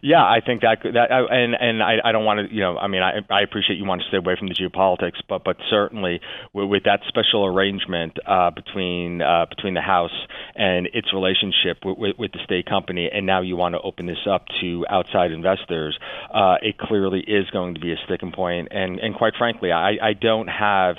Yeah, 0.02 0.23
I 0.23 0.41
think 0.45 0.62
that 0.62 0.80
that 0.84 1.12
and 1.12 1.56
and 1.56 1.84
I, 1.84 1.97
I 2.04 2.12
don't 2.12 2.26
want 2.26 2.47
to 2.47 2.54
you 2.54 2.62
know 2.62 2.78
I 2.78 2.88
mean 2.88 3.02
I 3.02 3.19
I 3.30 3.41
appreciate 3.41 3.78
you 3.78 3.86
want 3.86 4.02
to 4.02 4.08
stay 4.08 4.17
away 4.17 4.36
from 4.38 4.47
the 4.47 4.54
geopolitics, 4.54 5.19
but 5.28 5.43
but 5.43 5.58
certainly 5.69 6.21
with, 6.54 6.69
with 6.69 6.84
that 6.84 7.02
special 7.08 7.45
arrangement 7.45 8.17
uh, 8.26 8.52
between 8.52 9.21
uh, 9.21 9.45
between 9.50 9.73
the 9.73 9.82
House 9.82 10.15
and 10.56 10.88
its 10.93 11.13
relationship 11.13 11.84
with, 11.86 11.97
with, 11.97 12.17
with 12.17 12.32
the 12.32 12.39
state 12.43 12.65
company, 12.65 13.10
and 13.12 13.26
now 13.26 13.41
you 13.41 13.56
want 13.56 13.76
to 13.76 13.82
open 13.82 14.06
this 14.06 14.26
up 14.30 14.45
to 14.62 14.86
outside 14.89 15.32
investors, 15.32 15.97
uh, 16.34 16.56
it 16.62 16.78
clearly 16.78 17.21
is 17.21 17.50
going 17.52 17.76
to 17.76 17.82
be 17.82 17.91
a 17.91 17.97
sticking 18.06 18.32
point, 18.32 18.67
and 18.71 19.00
and 19.00 19.15
quite 19.15 19.34
frankly, 19.38 19.71
I 19.71 19.97
I 20.02 20.13
don't 20.13 20.47
have 20.47 20.97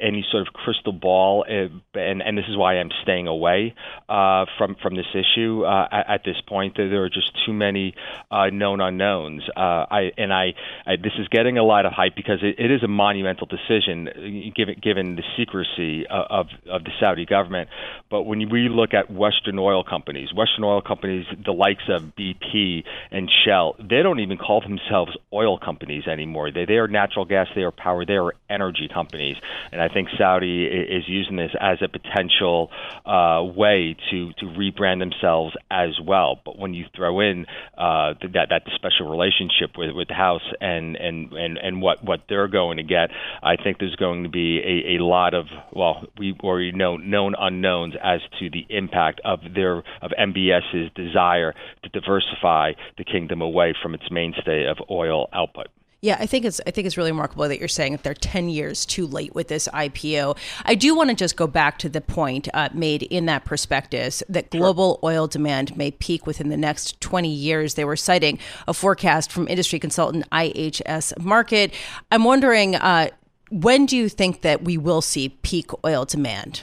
any 0.00 0.24
sort 0.30 0.46
of 0.46 0.52
crystal 0.52 0.92
ball, 0.92 1.44
uh, 1.48 1.98
and 1.98 2.22
and 2.22 2.38
this 2.38 2.44
is 2.48 2.56
why 2.56 2.74
I'm 2.74 2.90
staying 3.02 3.26
away 3.26 3.74
uh, 4.08 4.46
from 4.58 4.76
from 4.82 4.96
this 4.96 5.06
issue 5.14 5.64
uh, 5.64 5.88
at, 5.90 6.22
this 6.24 6.40
point. 6.46 6.76
There 6.76 7.02
are 7.02 7.08
just 7.08 7.32
too 7.44 7.52
many 7.52 7.94
uh, 8.30 8.46
known 8.50 8.80
unknowns. 8.80 9.42
Uh, 9.56 9.86
I 9.90 10.12
and 10.16 10.32
I, 10.32 10.54
I, 10.86 10.96
this 10.96 11.12
is 11.18 11.28
getting 11.28 11.58
a 11.58 11.64
lot 11.64 11.86
of 11.86 11.92
hype 11.92 12.14
because 12.14 12.40
it, 12.42 12.56
it 12.58 12.70
is 12.70 12.82
a 12.82 12.88
monumental 12.88 13.46
decision 13.46 14.08
uh, 14.08 14.54
given 14.54 14.76
given 14.82 15.16
the 15.16 15.24
secrecy 15.36 16.06
of 16.08 16.46
of 16.70 16.84
the 16.84 16.90
Saudi 17.00 17.26
government. 17.26 17.68
But 18.10 18.22
when 18.22 18.48
we 18.50 18.68
look 18.68 18.94
at 18.94 19.10
Western 19.10 19.58
oil 19.58 19.84
companies, 19.84 20.28
Western 20.34 20.64
oil 20.64 20.82
companies, 20.82 21.26
the 21.44 21.52
likes 21.52 21.84
of 21.88 22.02
BP 22.16 22.84
and 23.10 23.30
Shell, 23.44 23.76
they 23.78 24.02
don't 24.02 24.20
even 24.20 24.38
call 24.38 24.60
themselves 24.60 25.16
oil 25.32 25.58
companies 25.58 26.06
anymore. 26.06 26.50
They 26.52 26.64
they 26.64 26.74
are 26.74 26.88
natural 26.88 27.24
gas, 27.24 27.48
they 27.54 27.62
are 27.62 27.72
power, 27.72 28.04
they 28.04 28.14
are 28.14 28.32
energy 28.48 28.88
companies. 28.92 29.36
And 29.72 29.79
and 29.80 29.90
I 29.90 29.92
think 29.92 30.08
Saudi 30.18 30.64
is 30.64 31.04
using 31.06 31.36
this 31.36 31.52
as 31.58 31.78
a 31.82 31.88
potential 31.88 32.70
uh, 33.06 33.42
way 33.42 33.96
to 34.10 34.32
to 34.34 34.44
rebrand 34.46 34.98
themselves 34.98 35.54
as 35.70 35.98
well. 36.04 36.38
But 36.44 36.58
when 36.58 36.74
you 36.74 36.84
throw 36.94 37.20
in 37.20 37.46
uh, 37.78 38.14
that 38.34 38.48
that 38.50 38.62
special 38.74 39.10
relationship 39.10 39.78
with 39.78 39.94
with 39.94 40.08
the 40.08 40.14
House 40.14 40.42
and 40.60 40.96
and 40.96 41.32
and 41.32 41.56
and 41.56 41.82
what 41.82 42.04
what 42.04 42.20
they're 42.28 42.48
going 42.48 42.76
to 42.76 42.82
get, 42.82 43.10
I 43.42 43.56
think 43.56 43.78
there's 43.78 43.96
going 43.96 44.24
to 44.24 44.28
be 44.28 44.58
a, 44.58 44.98
a 44.98 45.04
lot 45.04 45.32
of 45.32 45.46
well, 45.72 46.04
we 46.18 46.36
already 46.42 46.72
know 46.72 46.96
known 46.96 47.34
unknowns 47.38 47.94
as 48.02 48.20
to 48.38 48.50
the 48.50 48.66
impact 48.68 49.20
of 49.24 49.40
their 49.54 49.78
of 50.02 50.10
MBS's 50.18 50.90
desire 50.94 51.54
to 51.84 51.88
diversify 51.88 52.72
the 52.98 53.04
kingdom 53.04 53.40
away 53.40 53.74
from 53.82 53.94
its 53.94 54.10
mainstay 54.10 54.66
of 54.66 54.76
oil 54.90 55.28
output. 55.32 55.68
Yeah, 56.02 56.16
I 56.18 56.24
think 56.24 56.46
it's 56.46 56.62
I 56.66 56.70
think 56.70 56.86
it's 56.86 56.96
really 56.96 57.10
remarkable 57.10 57.46
that 57.46 57.58
you're 57.58 57.68
saying 57.68 57.92
that 57.92 58.02
they're 58.02 58.14
10 58.14 58.48
years 58.48 58.86
too 58.86 59.06
late 59.06 59.34
with 59.34 59.48
this 59.48 59.68
IPO. 59.68 60.36
I 60.64 60.74
do 60.74 60.94
want 60.94 61.10
to 61.10 61.16
just 61.16 61.36
go 61.36 61.46
back 61.46 61.78
to 61.80 61.90
the 61.90 62.00
point 62.00 62.48
uh, 62.54 62.70
made 62.72 63.02
in 63.02 63.26
that 63.26 63.44
prospectus 63.44 64.22
that 64.28 64.50
global 64.50 64.94
sure. 64.94 65.10
oil 65.10 65.26
demand 65.26 65.76
may 65.76 65.90
peak 65.90 66.26
within 66.26 66.48
the 66.48 66.56
next 66.56 66.98
20 67.02 67.28
years. 67.28 67.74
They 67.74 67.84
were 67.84 67.96
citing 67.96 68.38
a 68.66 68.72
forecast 68.72 69.30
from 69.30 69.46
industry 69.46 69.78
consultant 69.78 70.28
IHS 70.30 71.12
Markit. 71.18 71.74
I'm 72.10 72.24
wondering, 72.24 72.76
uh, 72.76 73.10
when 73.50 73.84
do 73.84 73.94
you 73.94 74.08
think 74.08 74.40
that 74.40 74.62
we 74.62 74.78
will 74.78 75.02
see 75.02 75.28
peak 75.28 75.70
oil 75.84 76.06
demand? 76.06 76.62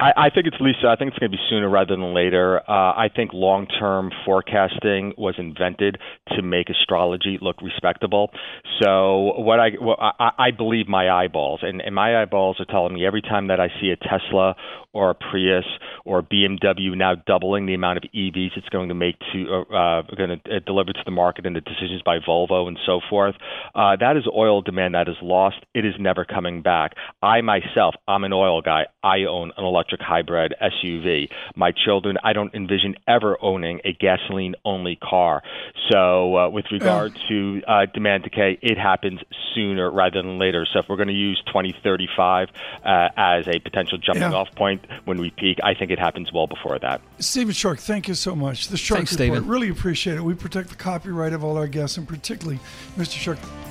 I, 0.00 0.26
I 0.26 0.30
think 0.30 0.46
it's 0.46 0.56
Lisa. 0.60 0.88
I 0.88 0.96
think 0.96 1.10
it's 1.10 1.18
going 1.18 1.30
to 1.30 1.36
be 1.36 1.42
sooner 1.50 1.68
rather 1.68 1.94
than 1.94 2.14
later. 2.14 2.60
Uh, 2.60 2.92
I 2.96 3.08
think 3.14 3.32
long-term 3.34 4.10
forecasting 4.24 5.12
was 5.18 5.34
invented 5.36 5.98
to 6.36 6.42
make 6.42 6.68
astrology 6.70 7.38
look 7.40 7.56
respectable. 7.60 8.30
So 8.82 9.34
what 9.36 9.60
I 9.60 9.70
I, 10.18 10.30
I 10.38 10.50
believe 10.52 10.88
my 10.88 11.10
eyeballs, 11.10 11.60
and, 11.62 11.82
and 11.82 11.94
my 11.94 12.22
eyeballs 12.22 12.56
are 12.60 12.64
telling 12.64 12.94
me 12.94 13.06
every 13.06 13.20
time 13.20 13.48
that 13.48 13.60
I 13.60 13.68
see 13.80 13.90
a 13.90 13.96
Tesla 13.96 14.54
or 14.92 15.10
a 15.10 15.14
Prius 15.14 15.64
or 16.04 16.20
a 16.20 16.22
BMW 16.22 16.96
now 16.96 17.14
doubling 17.14 17.66
the 17.66 17.74
amount 17.74 17.98
of 17.98 18.04
EVs 18.14 18.56
it's 18.56 18.68
going 18.70 18.88
to 18.88 18.94
make 18.94 19.16
to 19.32 19.64
uh, 19.70 19.74
uh 19.74 20.02
going 20.16 20.40
to 20.44 20.56
uh, 20.56 20.60
deliver 20.66 20.92
to 20.92 21.02
the 21.04 21.10
market, 21.10 21.46
and 21.46 21.54
the 21.54 21.60
decisions 21.60 22.02
by 22.04 22.18
Volvo 22.18 22.66
and 22.68 22.78
so 22.86 23.00
forth. 23.10 23.34
Uh, 23.74 23.96
that 24.00 24.16
is 24.16 24.24
oil 24.34 24.62
demand 24.62 24.94
that 24.94 25.08
is 25.08 25.16
lost. 25.22 25.56
It 25.74 25.84
is 25.84 25.94
never 26.00 26.24
coming 26.24 26.62
back. 26.62 26.92
I 27.22 27.42
myself, 27.42 27.94
I'm 28.08 28.24
an 28.24 28.32
oil 28.32 28.62
guy. 28.62 28.86
I 29.02 29.24
own 29.28 29.52
an 29.56 29.64
electric 29.64 29.89
electric 29.90 30.00
hybrid 30.00 30.54
SUV. 30.60 31.28
My 31.56 31.72
children, 31.72 32.16
I 32.22 32.32
don't 32.32 32.54
envision 32.54 32.96
ever 33.08 33.36
owning 33.40 33.80
a 33.84 33.92
gasoline 33.92 34.54
only 34.64 34.96
car. 34.96 35.42
So, 35.90 36.36
uh, 36.36 36.48
with 36.48 36.66
regard 36.70 37.18
to 37.28 37.62
uh, 37.66 37.86
demand 37.92 38.24
decay, 38.24 38.58
it 38.62 38.78
happens 38.78 39.20
sooner 39.54 39.90
rather 39.90 40.22
than 40.22 40.38
later. 40.38 40.66
So, 40.72 40.80
if 40.80 40.86
we're 40.88 40.96
going 40.96 41.08
to 41.08 41.14
use 41.14 41.42
2035 41.46 42.48
uh, 42.84 43.08
as 43.16 43.48
a 43.48 43.58
potential 43.58 43.98
jumping 43.98 44.22
yeah. 44.22 44.32
off 44.32 44.54
point 44.54 44.86
when 45.04 45.18
we 45.20 45.30
peak, 45.30 45.58
I 45.62 45.74
think 45.74 45.90
it 45.90 45.98
happens 45.98 46.32
well 46.32 46.46
before 46.46 46.78
that. 46.78 47.00
Stephen 47.18 47.52
Schork, 47.52 47.80
thank 47.80 48.08
you 48.08 48.14
so 48.14 48.34
much. 48.34 48.68
The 48.68 48.76
Schork 48.76 48.96
Thanks, 48.96 49.12
Report, 49.12 49.38
Stephen. 49.38 49.48
really 49.48 49.68
appreciate 49.68 50.16
it. 50.16 50.22
We 50.22 50.34
protect 50.34 50.70
the 50.70 50.76
copyright 50.76 51.32
of 51.32 51.44
all 51.44 51.56
our 51.56 51.66
guests, 51.66 51.96
and 51.96 52.06
particularly 52.06 52.60
Mr. 52.96 53.34
Schork. 53.36 53.69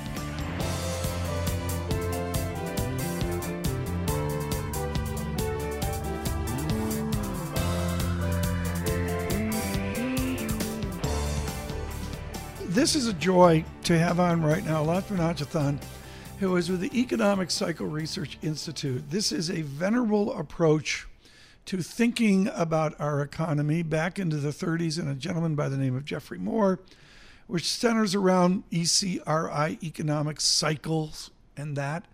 This 12.80 12.96
is 12.96 13.08
a 13.08 13.12
joy 13.12 13.62
to 13.84 13.98
have 13.98 14.18
on 14.18 14.42
right 14.42 14.64
now 14.64 14.82
Lakshman 14.82 15.18
Achuthan, 15.18 15.78
who 16.38 16.56
is 16.56 16.70
with 16.70 16.80
the 16.80 16.98
Economic 16.98 17.50
Cycle 17.50 17.86
Research 17.86 18.38
Institute. 18.40 19.10
This 19.10 19.32
is 19.32 19.50
a 19.50 19.60
venerable 19.60 20.32
approach 20.32 21.06
to 21.66 21.82
thinking 21.82 22.48
about 22.54 22.98
our 22.98 23.20
economy 23.20 23.82
back 23.82 24.18
into 24.18 24.38
the 24.38 24.48
30s, 24.48 24.98
and 24.98 25.10
a 25.10 25.14
gentleman 25.14 25.54
by 25.54 25.68
the 25.68 25.76
name 25.76 25.94
of 25.94 26.06
Geoffrey 26.06 26.38
Moore, 26.38 26.80
which 27.48 27.68
centers 27.70 28.14
around 28.14 28.64
ECRI, 28.70 29.82
economic 29.82 30.40
cycles, 30.40 31.30
and 31.58 31.76
that, 31.76 32.06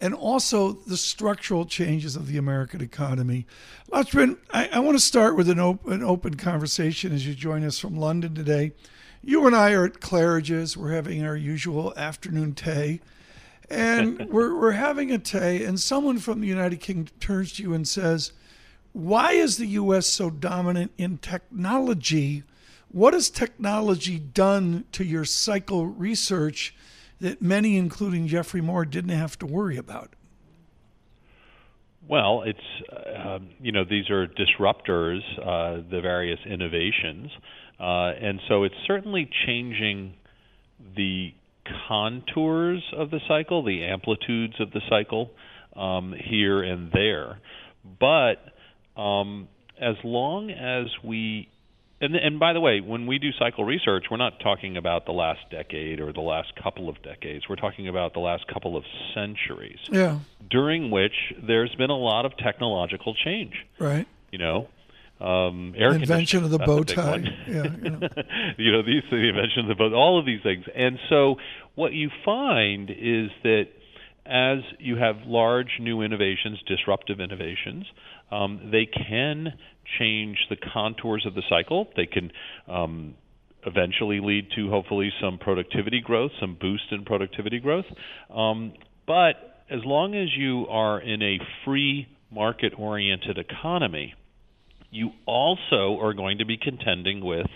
and 0.00 0.14
also 0.14 0.72
the 0.72 0.96
structural 0.96 1.66
changes 1.66 2.16
of 2.16 2.26
the 2.26 2.38
American 2.38 2.80
economy. 2.80 3.46
Lakshman, 3.92 4.38
I, 4.50 4.70
I 4.72 4.78
want 4.78 4.96
to 4.96 5.04
start 5.04 5.36
with 5.36 5.50
an, 5.50 5.58
an 5.58 6.02
open 6.02 6.38
conversation 6.38 7.12
as 7.12 7.26
you 7.26 7.34
join 7.34 7.64
us 7.64 7.78
from 7.78 7.98
London 7.98 8.34
today. 8.34 8.72
You 9.22 9.46
and 9.46 9.54
I 9.54 9.72
are 9.72 9.84
at 9.84 10.00
Claridge's. 10.00 10.76
We're 10.76 10.92
having 10.92 11.24
our 11.24 11.36
usual 11.36 11.92
afternoon 11.96 12.54
tea. 12.54 13.00
And 13.68 14.18
we're, 14.30 14.58
we're 14.58 14.72
having 14.72 15.12
a 15.12 15.18
tea, 15.18 15.64
and 15.64 15.78
someone 15.78 16.18
from 16.18 16.40
the 16.40 16.46
United 16.46 16.80
Kingdom 16.80 17.14
turns 17.20 17.52
to 17.54 17.62
you 17.62 17.74
and 17.74 17.86
says, 17.86 18.32
Why 18.92 19.32
is 19.32 19.58
the 19.58 19.66
U.S. 19.66 20.06
so 20.06 20.30
dominant 20.30 20.92
in 20.96 21.18
technology? 21.18 22.44
What 22.88 23.14
has 23.14 23.30
technology 23.30 24.18
done 24.18 24.84
to 24.92 25.04
your 25.04 25.24
cycle 25.24 25.86
research 25.86 26.74
that 27.20 27.40
many, 27.40 27.76
including 27.76 28.26
Geoffrey 28.26 28.60
Moore, 28.60 28.84
didn't 28.84 29.10
have 29.10 29.38
to 29.40 29.46
worry 29.46 29.76
about? 29.76 30.14
Well, 32.08 32.42
it's 32.42 32.58
uh, 32.90 33.38
you 33.60 33.70
know 33.70 33.84
these 33.84 34.10
are 34.10 34.26
disruptors, 34.26 35.20
uh, 35.38 35.88
the 35.88 36.00
various 36.00 36.40
innovations, 36.44 37.30
uh, 37.80 38.12
and 38.20 38.40
so 38.48 38.64
it's 38.64 38.74
certainly 38.86 39.28
changing 39.46 40.14
the 40.96 41.32
contours 41.88 42.82
of 42.96 43.10
the 43.10 43.20
cycle, 43.26 43.64
the 43.64 43.84
amplitudes 43.84 44.54
of 44.60 44.70
the 44.72 44.80
cycle 44.88 45.30
um, 45.76 46.14
here 46.18 46.62
and 46.62 46.90
there. 46.92 47.38
But 47.98 48.36
um, 49.00 49.48
as 49.80 49.96
long 50.04 50.50
as 50.50 50.86
we 51.04 51.48
and, 52.02 52.16
and 52.16 52.40
by 52.40 52.54
the 52.54 52.60
way, 52.60 52.80
when 52.80 53.06
we 53.06 53.18
do 53.18 53.28
cycle 53.38 53.64
research, 53.64 54.06
we're 54.10 54.16
not 54.16 54.40
talking 54.40 54.78
about 54.78 55.04
the 55.04 55.12
last 55.12 55.40
decade 55.50 56.00
or 56.00 56.12
the 56.12 56.20
last 56.20 56.52
couple 56.62 56.88
of 56.88 57.02
decades. 57.02 57.44
We're 57.48 57.56
talking 57.56 57.88
about 57.88 58.14
the 58.14 58.20
last 58.20 58.46
couple 58.46 58.76
of 58.76 58.84
centuries. 59.14 59.78
Yeah. 59.90 60.20
During 60.50 60.90
which 60.90 61.12
there's 61.46 61.74
been 61.74 61.90
a 61.90 61.98
lot 61.98 62.24
of 62.24 62.32
technological 62.38 63.14
change. 63.14 63.52
Right. 63.78 64.06
You 64.32 64.38
know, 64.38 64.68
um, 65.20 65.74
air 65.76 65.92
invention 65.92 66.44
of 66.44 66.50
the 66.50 66.58
bow 66.58 66.82
tie. 66.82 67.22
yeah, 67.46 67.64
you 67.64 67.90
know. 67.90 68.08
you 68.58 68.72
know 68.72 68.82
these 68.82 69.02
the 69.10 69.28
invention 69.28 69.62
of 69.62 69.68
the 69.68 69.74
bow, 69.74 69.92
all 69.94 70.18
of 70.18 70.26
these 70.26 70.42
things, 70.42 70.64
and 70.74 70.98
so 71.08 71.36
what 71.74 71.92
you 71.92 72.10
find 72.24 72.90
is 72.90 73.30
that 73.42 73.66
as 74.26 74.58
you 74.78 74.96
have 74.96 75.16
large 75.26 75.78
new 75.80 76.02
innovations, 76.02 76.60
disruptive 76.66 77.20
innovations, 77.20 77.86
um, 78.30 78.70
they 78.70 78.86
can 78.86 79.54
change 79.98 80.38
the 80.48 80.56
contours 80.56 81.26
of 81.26 81.34
the 81.34 81.42
cycle. 81.48 81.88
They 81.96 82.06
can 82.06 82.30
um, 82.68 83.14
eventually 83.66 84.20
lead 84.20 84.48
to 84.56 84.70
hopefully 84.70 85.10
some 85.20 85.38
productivity 85.38 86.00
growth, 86.00 86.30
some 86.40 86.56
boost 86.60 86.84
in 86.92 87.04
productivity 87.04 87.58
growth. 87.58 87.86
Um, 88.34 88.74
but 89.06 89.64
as 89.68 89.80
long 89.84 90.14
as 90.14 90.28
you 90.36 90.66
are 90.68 91.00
in 91.00 91.22
a 91.22 91.38
free 91.64 92.06
market 92.30 92.72
oriented 92.78 93.38
economy, 93.38 94.14
you 94.90 95.10
also 95.26 95.98
are 96.00 96.14
going 96.14 96.38
to 96.38 96.44
be 96.44 96.56
contending 96.56 97.24
with 97.24 97.46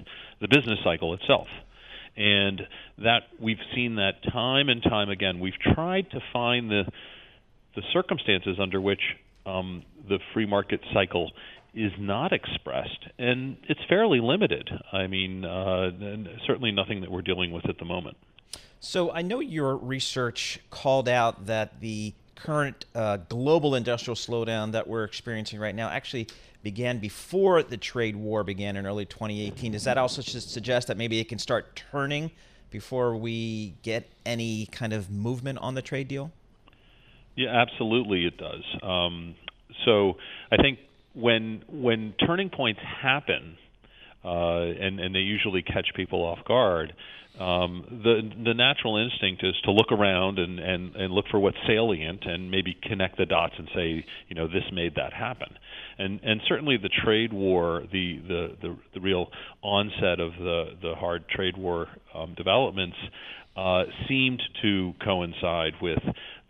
the 0.40 0.49
business 0.49 0.79
cycle 0.85 1.14
itself. 1.14 1.49
And 2.16 2.62
that 2.99 3.23
we've 3.40 3.59
seen 3.75 3.97
that 3.97 4.23
time 4.33 4.68
and 4.68 4.83
time 4.83 5.11
again. 5.11 5.40
We've 5.40 5.59
tried 5.59 6.11
to 6.12 6.20
find 6.33 6.70
the 6.70 6.85
the 7.75 7.83
circumstances 7.92 8.59
under 8.61 8.81
which 8.81 9.01
um, 9.47 9.83
the 10.09 10.20
free 10.33 10.47
market 10.47 10.81
cycle 10.92 11.33
is 11.75 11.90
not 11.99 12.33
expressed, 12.33 13.09
and 13.18 13.57
it's 13.68 13.81
fairly 13.88 14.20
limited. 14.20 14.70
I 14.92 15.09
mean, 15.09 15.44
uh, 15.44 15.90
certainly 16.47 16.70
nothing 16.70 17.01
that 17.01 17.11
we're 17.11 17.23
dealing 17.23 17.51
with 17.51 17.68
at 17.68 17.79
the 17.79 17.85
moment. 17.85 18.16
So 18.79 19.11
I 19.11 19.23
know 19.23 19.40
your 19.40 19.77
research 19.77 20.61
called 20.70 21.09
out 21.09 21.47
that 21.47 21.81
the 21.81 22.14
current 22.37 22.85
uh, 22.94 23.18
global 23.29 23.75
industrial 23.75 24.16
slowdown 24.16 24.73
that 24.73 24.87
we're 24.87 25.05
experiencing 25.05 25.59
right 25.59 25.75
now 25.75 25.88
actually 25.88 26.29
began 26.62 26.99
before 26.99 27.62
the 27.62 27.77
trade 27.77 28.16
war 28.16 28.42
began 28.42 28.77
in 28.77 28.87
early 28.87 29.05
2018. 29.05 29.73
Does 29.73 29.85
that 29.85 29.99
also 29.99 30.23
suggest 30.23 30.88
that 30.88 30.97
maybe 30.97 31.20
it 31.20 31.29
can 31.29 31.38
start 31.38 31.81
turning 31.90 32.31
before 32.70 33.16
we 33.16 33.75
get 33.83 34.09
any 34.27 34.66
kind 34.66 34.92
of 34.92 35.11
movement 35.11 35.59
on 35.59 35.75
the 35.75 35.83
trade 35.83 36.09
deal? 36.09 36.33
Yeah, 37.37 37.51
absolutely, 37.51 38.27
it 38.27 38.37
does. 38.37 38.64
Um, 38.83 39.35
so 39.85 40.16
I 40.51 40.57
think 40.57 40.79
when 41.14 41.62
when 41.68 42.14
turning 42.27 42.51
points 42.51 42.81
happen, 42.81 43.57
and 44.31 45.01
and 45.01 45.15
they 45.15 45.21
usually 45.21 45.63
catch 45.63 45.87
people 45.95 46.21
off 46.21 46.39
guard, 46.47 46.95
um, 47.39 47.85
the 47.91 48.21
the 48.45 48.55
natural 48.55 48.97
instinct 48.97 49.43
is 49.43 49.55
to 49.65 49.73
look 49.73 49.91
around 49.91 50.39
and, 50.39 50.61
and, 50.61 50.95
and 50.95 51.13
look 51.13 51.25
for 51.31 51.41
what's 51.41 51.57
salient 51.67 52.25
and 52.25 52.49
maybe 52.51 52.77
connect 52.81 53.19
the 53.19 53.27
dots 53.27 53.55
and 53.59 53.69
say, 53.75 54.05
you 54.29 54.37
know, 54.37 54.47
this 54.47 54.63
made 54.73 54.95
that 54.95 55.13
happen. 55.13 55.49
And 55.99 56.21
and 56.23 56.41
certainly 56.49 56.77
the 56.77 56.91
trade 57.05 57.33
war, 57.33 57.83
the 57.91 58.21
the, 58.29 58.57
the, 58.63 58.77
the 58.95 59.01
real 59.01 59.29
onset 59.63 60.21
of 60.21 60.33
the, 60.39 60.65
the 60.81 60.95
hard 60.95 61.29
trade 61.29 61.57
war 61.57 61.89
um, 62.15 62.35
developments 62.37 62.97
uh, 63.57 63.85
seemed 64.09 64.43
to 64.63 64.93
coincide 65.05 65.75
with 65.83 65.99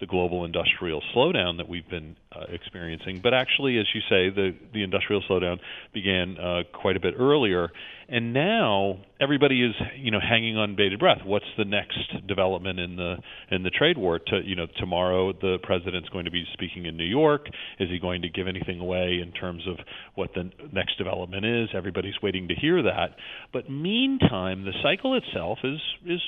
the 0.05 0.11
global 0.11 0.45
industrial 0.45 1.03
slowdown 1.15 1.57
that 1.57 1.69
we've 1.69 1.89
been 1.89 2.17
uh, 2.31 2.45
experiencing. 2.51 3.21
But 3.23 3.33
actually, 3.33 3.79
as 3.79 3.87
you 3.95 4.01
say, 4.03 4.29
the, 4.29 4.55
the 4.75 4.83
industrial 4.83 5.23
slowdown 5.29 5.59
began 5.95 6.37
uh, 6.37 6.63
quite 6.75 6.97
a 6.97 7.01
bit 7.01 7.15
earlier, 7.19 7.71
and 8.09 8.35
now 8.35 8.99
everybody 9.19 9.65
is 9.65 9.75
you 9.97 10.11
know 10.11 10.21
hanging 10.21 10.59
on 10.59 10.77
bated 10.77 10.99
breath. 10.99 11.21
What's 11.25 11.47
the 11.57 11.65
next 11.65 12.27
development 12.27 12.79
in 12.79 12.97
the 12.97 13.17
in 13.51 13.63
the 13.63 13.71
trade 13.71 13.97
war? 13.97 14.19
To, 14.19 14.41
you 14.45 14.57
know, 14.57 14.67
tomorrow 14.79 15.33
the 15.33 15.59
president's 15.63 16.11
going 16.11 16.27
to 16.27 16.31
be 16.31 16.45
speaking 16.53 16.85
in 16.85 16.99
New 16.99 17.05
York. 17.05 17.47
Is 17.79 17.89
he 17.89 17.99
going 17.99 18.23
to 18.23 18.29
give 18.29 18.47
anything 18.47 18.81
away 18.81 19.21
in 19.23 19.33
terms 19.33 19.67
of 19.67 19.77
what 20.15 20.35
the 20.35 20.51
next 20.73 20.99
development 20.99 21.47
is? 21.47 21.71
Everybody's 21.75 22.21
waiting 22.23 22.49
to 22.49 22.55
hear 22.55 22.83
that. 22.83 23.17
But 23.53 23.71
meantime, 23.71 24.65
the 24.65 24.75
cycle 24.83 25.17
itself 25.17 25.59
is 25.65 25.81
is 26.05 26.21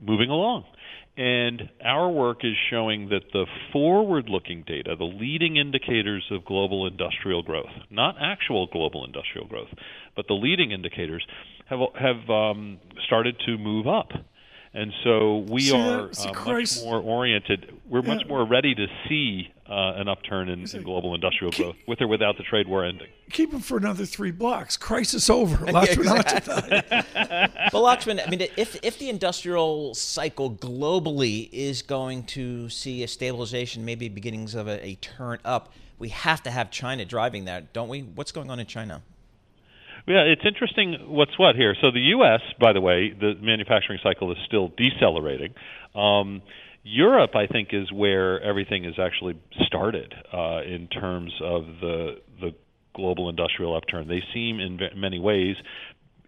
moving 0.00 0.30
along. 0.30 0.64
And 1.16 1.70
our 1.82 2.10
work 2.10 2.44
is 2.44 2.52
showing 2.68 3.08
that 3.08 3.32
the 3.32 3.46
forward 3.72 4.28
looking 4.28 4.64
data, 4.66 4.96
the 4.98 5.04
leading 5.04 5.56
indicators 5.56 6.24
of 6.30 6.44
global 6.44 6.86
industrial 6.86 7.42
growth, 7.42 7.70
not 7.90 8.16
actual 8.20 8.66
global 8.66 9.04
industrial 9.04 9.46
growth, 9.46 9.70
but 10.14 10.26
the 10.28 10.34
leading 10.34 10.72
indicators, 10.72 11.26
have, 11.66 11.80
have 11.98 12.28
um, 12.28 12.78
started 13.06 13.36
to 13.46 13.56
move 13.56 13.86
up. 13.86 14.10
And 14.74 14.92
so 15.04 15.38
we 15.48 15.62
see 15.62 15.74
are 15.74 16.10
uh, 16.10 16.44
much 16.44 16.84
more 16.84 17.00
oriented. 17.00 17.72
We're 17.88 18.02
yeah. 18.02 18.14
much 18.14 18.26
more 18.28 18.46
ready 18.46 18.74
to 18.74 18.86
see 19.08 19.48
uh, 19.68 19.94
an 19.96 20.08
upturn 20.08 20.48
in, 20.48 20.64
in, 20.72 20.82
global 20.82 21.14
industrial 21.14 21.52
growth, 21.52 21.76
with 21.86 22.00
or 22.00 22.08
without 22.08 22.36
the 22.36 22.42
trade 22.42 22.68
war 22.68 22.84
ending. 22.84 23.08
Keep 23.30 23.50
them 23.50 23.60
for 23.60 23.76
another 23.76 24.06
three 24.06 24.30
blocks. 24.30 24.76
Crisis 24.76 25.28
over. 25.28 25.64
exactly. 25.68 26.82
but 26.88 27.72
Lakshman, 27.72 28.24
I 28.24 28.30
mean, 28.30 28.46
if 28.56 28.78
if 28.82 28.98
the 28.98 29.08
industrial 29.08 29.94
cycle 29.94 30.50
globally 30.50 31.48
is 31.52 31.82
going 31.82 32.24
to 32.24 32.68
see 32.68 33.02
a 33.02 33.08
stabilization, 33.08 33.84
maybe 33.84 34.08
beginnings 34.08 34.54
of 34.54 34.68
a, 34.68 34.84
a 34.84 34.94
turn 34.96 35.38
up, 35.44 35.72
we 35.98 36.10
have 36.10 36.42
to 36.44 36.50
have 36.50 36.70
China 36.70 37.04
driving 37.04 37.46
that, 37.46 37.72
don't 37.72 37.88
we? 37.88 38.02
What's 38.02 38.32
going 38.32 38.50
on 38.50 38.60
in 38.60 38.66
China? 38.66 39.02
Yeah, 40.06 40.20
it's 40.20 40.42
interesting 40.44 40.98
what's 41.08 41.36
what 41.36 41.56
here. 41.56 41.74
So 41.80 41.90
the 41.90 42.00
U.S., 42.00 42.40
by 42.60 42.72
the 42.72 42.80
way, 42.80 43.12
the 43.18 43.34
manufacturing 43.40 43.98
cycle 44.02 44.30
is 44.30 44.38
still 44.46 44.72
decelerating. 44.76 45.54
Um, 45.96 46.42
Europe, 46.88 47.34
I 47.34 47.48
think, 47.48 47.70
is 47.72 47.90
where 47.90 48.40
everything 48.40 48.84
has 48.84 48.94
actually 48.96 49.34
started 49.66 50.14
uh, 50.32 50.62
in 50.62 50.86
terms 50.88 51.32
of 51.42 51.64
the 51.80 52.16
the 52.40 52.50
global 52.94 53.28
industrial 53.28 53.76
upturn. 53.76 54.06
They 54.06 54.22
seem, 54.32 54.60
in 54.60 54.78
many 54.94 55.18
ways, 55.18 55.56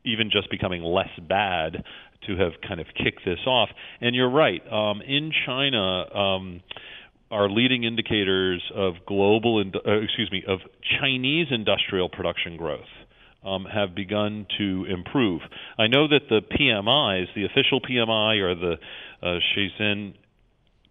even 0.05 0.31
just 0.31 0.51
becoming 0.51 0.83
less 0.83 1.11
bad 1.29 1.85
to 2.27 2.37
have 2.37 2.53
kind 2.67 2.81
of 2.81 2.87
kicked 2.89 3.25
this 3.25 3.39
off. 3.47 3.69
And 4.01 4.17
you're 4.17 4.31
right. 4.31 4.61
Um, 4.71 5.01
in 5.01 5.33
China. 5.47 6.15
Um, 6.15 6.63
our 7.31 7.51
leading 7.51 7.85
indicators 7.85 8.63
of 8.75 8.95
global, 9.07 9.63
uh, 9.63 10.01
excuse 10.01 10.31
me, 10.33 10.45
of 10.49 10.61
Chinese 10.99 11.49
industrial 11.51 12.09
production 12.09 12.57
growth 12.57 12.89
um, 13.45 13.67
have 13.67 13.95
begun 13.95 14.47
to 14.57 14.87
improve. 14.89 15.43
I 15.79 15.89
know 15.89 16.09
that 16.09 16.23
the 16.31 16.41
PMIs, 16.41 17.27
the 17.35 17.45
official 17.45 17.83
PMI 17.83 18.41
or 18.41 18.55
the 18.55 18.77
uh, 19.23 19.39
Shenzhen 19.55 20.15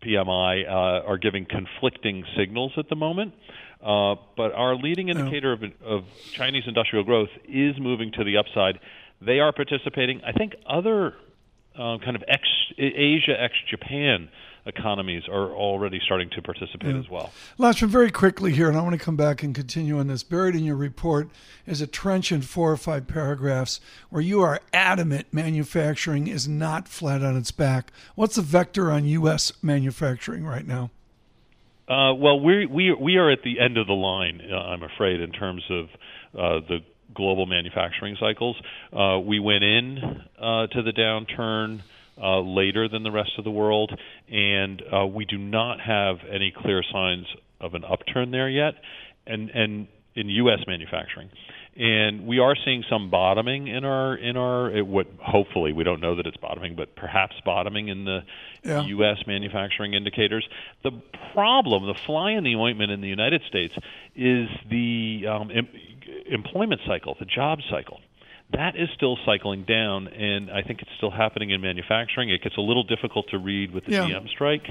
PMI, 0.07 0.67
uh, 0.67 1.07
are 1.07 1.17
giving 1.17 1.45
conflicting 1.45 2.23
signals 2.37 2.71
at 2.77 2.89
the 2.89 2.95
moment. 2.95 3.33
Uh, 3.81 4.15
but 4.35 4.53
our 4.53 4.75
leading 4.75 5.09
indicator 5.09 5.53
of, 5.53 5.63
of 5.85 6.03
Chinese 6.33 6.63
industrial 6.67 7.03
growth 7.03 7.29
is 7.47 7.75
moving 7.79 8.11
to 8.13 8.23
the 8.23 8.37
upside. 8.37 8.79
They 9.21 9.39
are 9.39 9.51
participating. 9.51 10.21
I 10.25 10.31
think 10.31 10.55
other 10.67 11.13
uh, 11.75 11.97
kind 12.03 12.15
of 12.15 12.23
ex 12.27 12.43
Asia 12.77 13.39
ex 13.39 13.53
Japan 13.69 14.29
economies 14.67 15.23
are 15.27 15.51
already 15.51 15.99
starting 16.03 16.29
to 16.31 16.41
participate 16.41 16.93
yeah. 16.93 16.99
as 16.99 17.09
well. 17.09 17.31
Last 17.57 17.81
one, 17.81 17.89
very 17.89 18.11
quickly 18.11 18.51
here, 18.51 18.67
and 18.67 18.77
I 18.77 18.81
want 18.81 18.93
to 18.93 19.03
come 19.03 19.15
back 19.15 19.41
and 19.41 19.55
continue 19.55 19.99
on 19.99 20.07
this. 20.07 20.23
Buried 20.23 20.55
in 20.55 20.63
your 20.63 20.75
report 20.75 21.29
is 21.65 21.81
a 21.81 21.87
trench 21.87 22.31
in 22.31 22.41
four 22.41 22.71
or 22.71 22.77
five 22.77 23.07
paragraphs 23.07 23.79
where 24.09 24.21
you 24.21 24.41
are 24.41 24.61
adamant 24.73 25.27
manufacturing 25.31 26.27
is 26.27 26.47
not 26.47 26.87
flat 26.87 27.23
on 27.23 27.35
its 27.37 27.51
back. 27.51 27.91
What's 28.15 28.35
the 28.35 28.41
vector 28.41 28.91
on 28.91 29.05
U.S. 29.05 29.53
manufacturing 29.61 30.45
right 30.45 30.67
now? 30.67 30.91
Uh, 31.87 32.13
well, 32.13 32.39
we 32.39 32.65
we 32.65 32.93
we 32.93 33.15
are 33.15 33.31
at 33.31 33.43
the 33.43 33.61
end 33.61 33.77
of 33.77 33.87
the 33.87 33.93
line, 33.93 34.41
uh, 34.51 34.55
I'm 34.55 34.83
afraid, 34.83 35.21
in 35.21 35.31
terms 35.31 35.63
of 35.69 35.85
uh, 36.37 36.67
the 36.67 36.79
global 37.13 37.45
manufacturing 37.45 38.17
cycles. 38.19 38.57
Uh, 38.91 39.19
we 39.19 39.39
went 39.39 39.63
in 39.63 39.97
uh, 40.37 40.67
to 40.67 40.83
the 40.83 40.91
downturn 40.91 41.81
uh, 42.21 42.41
later 42.41 42.87
than 42.87 43.03
the 43.03 43.11
rest 43.11 43.31
of 43.37 43.43
the 43.43 43.51
world, 43.51 43.97
and 44.29 44.81
uh, 44.93 45.05
we 45.05 45.25
do 45.25 45.37
not 45.37 45.79
have 45.79 46.17
any 46.29 46.51
clear 46.55 46.83
signs 46.91 47.25
of 47.59 47.73
an 47.73 47.83
upturn 47.83 48.31
there 48.31 48.49
yet, 48.49 48.75
and 49.25 49.49
and 49.49 49.87
in 50.15 50.29
U.S. 50.29 50.59
manufacturing. 50.67 51.29
And 51.75 52.25
we 52.25 52.39
are 52.39 52.55
seeing 52.65 52.83
some 52.89 53.11
bottoming 53.11 53.67
in 53.67 53.85
our 53.85 54.15
in 54.15 54.35
our 54.35 54.71
it, 54.71 54.87
what 54.87 55.05
hopefully 55.19 55.73
we 55.73 55.83
don't 55.83 56.01
know 56.01 56.15
that 56.15 56.25
it's 56.25 56.37
bottoming, 56.37 56.75
but 56.75 56.95
perhaps 56.95 57.35
bottoming 57.45 57.87
in 57.87 58.03
the 58.03 58.23
yeah. 58.63 58.83
U.S. 58.83 59.19
manufacturing 59.27 59.93
indicators. 59.93 60.47
The 60.83 60.91
problem, 61.33 61.85
the 61.85 61.93
fly 61.93 62.31
in 62.31 62.43
the 62.43 62.55
ointment 62.55 62.91
in 62.91 63.01
the 63.01 63.07
United 63.07 63.43
States, 63.47 63.75
is 64.15 64.49
the 64.71 65.27
um, 65.29 65.51
em- 65.51 65.69
employment 66.25 66.81
cycle, 66.87 67.15
the 67.19 67.25
job 67.25 67.59
cycle 67.69 68.01
that 68.53 68.75
is 68.77 68.89
still 68.95 69.17
cycling 69.25 69.63
down, 69.63 70.07
and 70.07 70.49
I 70.49 70.61
think 70.61 70.81
it's 70.81 70.91
still 70.97 71.11
happening 71.11 71.49
in 71.49 71.59
manufacturing. 71.59 72.29
It 72.29 72.41
gets 72.41 72.57
a 72.57 72.61
little 72.61 72.83
difficult 72.83 73.29
to 73.31 73.37
read 73.37 73.71
with 73.71 73.85
the 73.85 73.91
yeah. 73.91 74.09
GM 74.09 74.29
strike, 74.29 74.65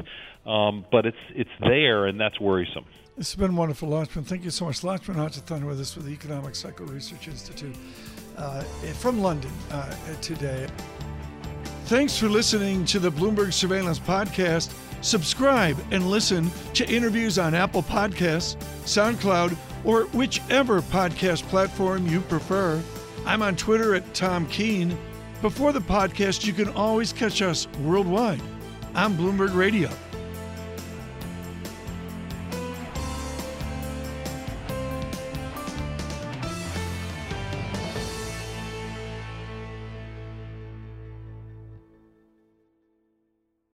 um, 0.46 0.86
but 0.90 1.04
it's 1.04 1.16
it's 1.34 1.50
there, 1.60 2.06
and 2.06 2.18
that's 2.18 2.40
worrisome. 2.40 2.86
This 3.16 3.32
has 3.32 3.40
been 3.40 3.56
wonderful, 3.56 3.88
Lakshman. 3.88 4.24
Thank 4.24 4.44
you 4.44 4.50
so 4.50 4.66
much. 4.66 4.80
Lakshman 4.80 5.16
Achuthan 5.16 5.64
with 5.64 5.80
us 5.80 5.96
with 5.96 6.06
the 6.06 6.12
Economic 6.12 6.54
Cycle 6.54 6.86
Research 6.86 7.28
Institute 7.28 7.76
uh, 8.36 8.62
from 8.94 9.20
London 9.20 9.50
uh, 9.70 9.94
today. 10.20 10.66
Thanks 11.86 12.18
for 12.18 12.28
listening 12.28 12.84
to 12.86 12.98
the 12.98 13.10
Bloomberg 13.10 13.52
Surveillance 13.52 13.98
Podcast. 13.98 14.74
Subscribe 15.02 15.78
and 15.90 16.10
listen 16.10 16.50
to 16.74 16.88
interviews 16.92 17.38
on 17.38 17.54
Apple 17.54 17.82
Podcasts, 17.82 18.56
SoundCloud, 18.84 19.56
or 19.84 20.06
whichever 20.06 20.82
podcast 20.82 21.42
platform 21.44 22.06
you 22.06 22.20
prefer. 22.22 22.82
I'm 23.26 23.42
on 23.42 23.56
Twitter 23.56 23.94
at 23.96 24.14
Tom 24.14 24.46
Keene. 24.46 24.96
Before 25.42 25.72
the 25.72 25.80
podcast, 25.80 26.46
you 26.46 26.52
can 26.52 26.68
always 26.70 27.12
catch 27.12 27.42
us 27.42 27.66
worldwide 27.82 28.40
on 28.94 29.16
Bloomberg 29.16 29.54
Radio. 29.54 29.90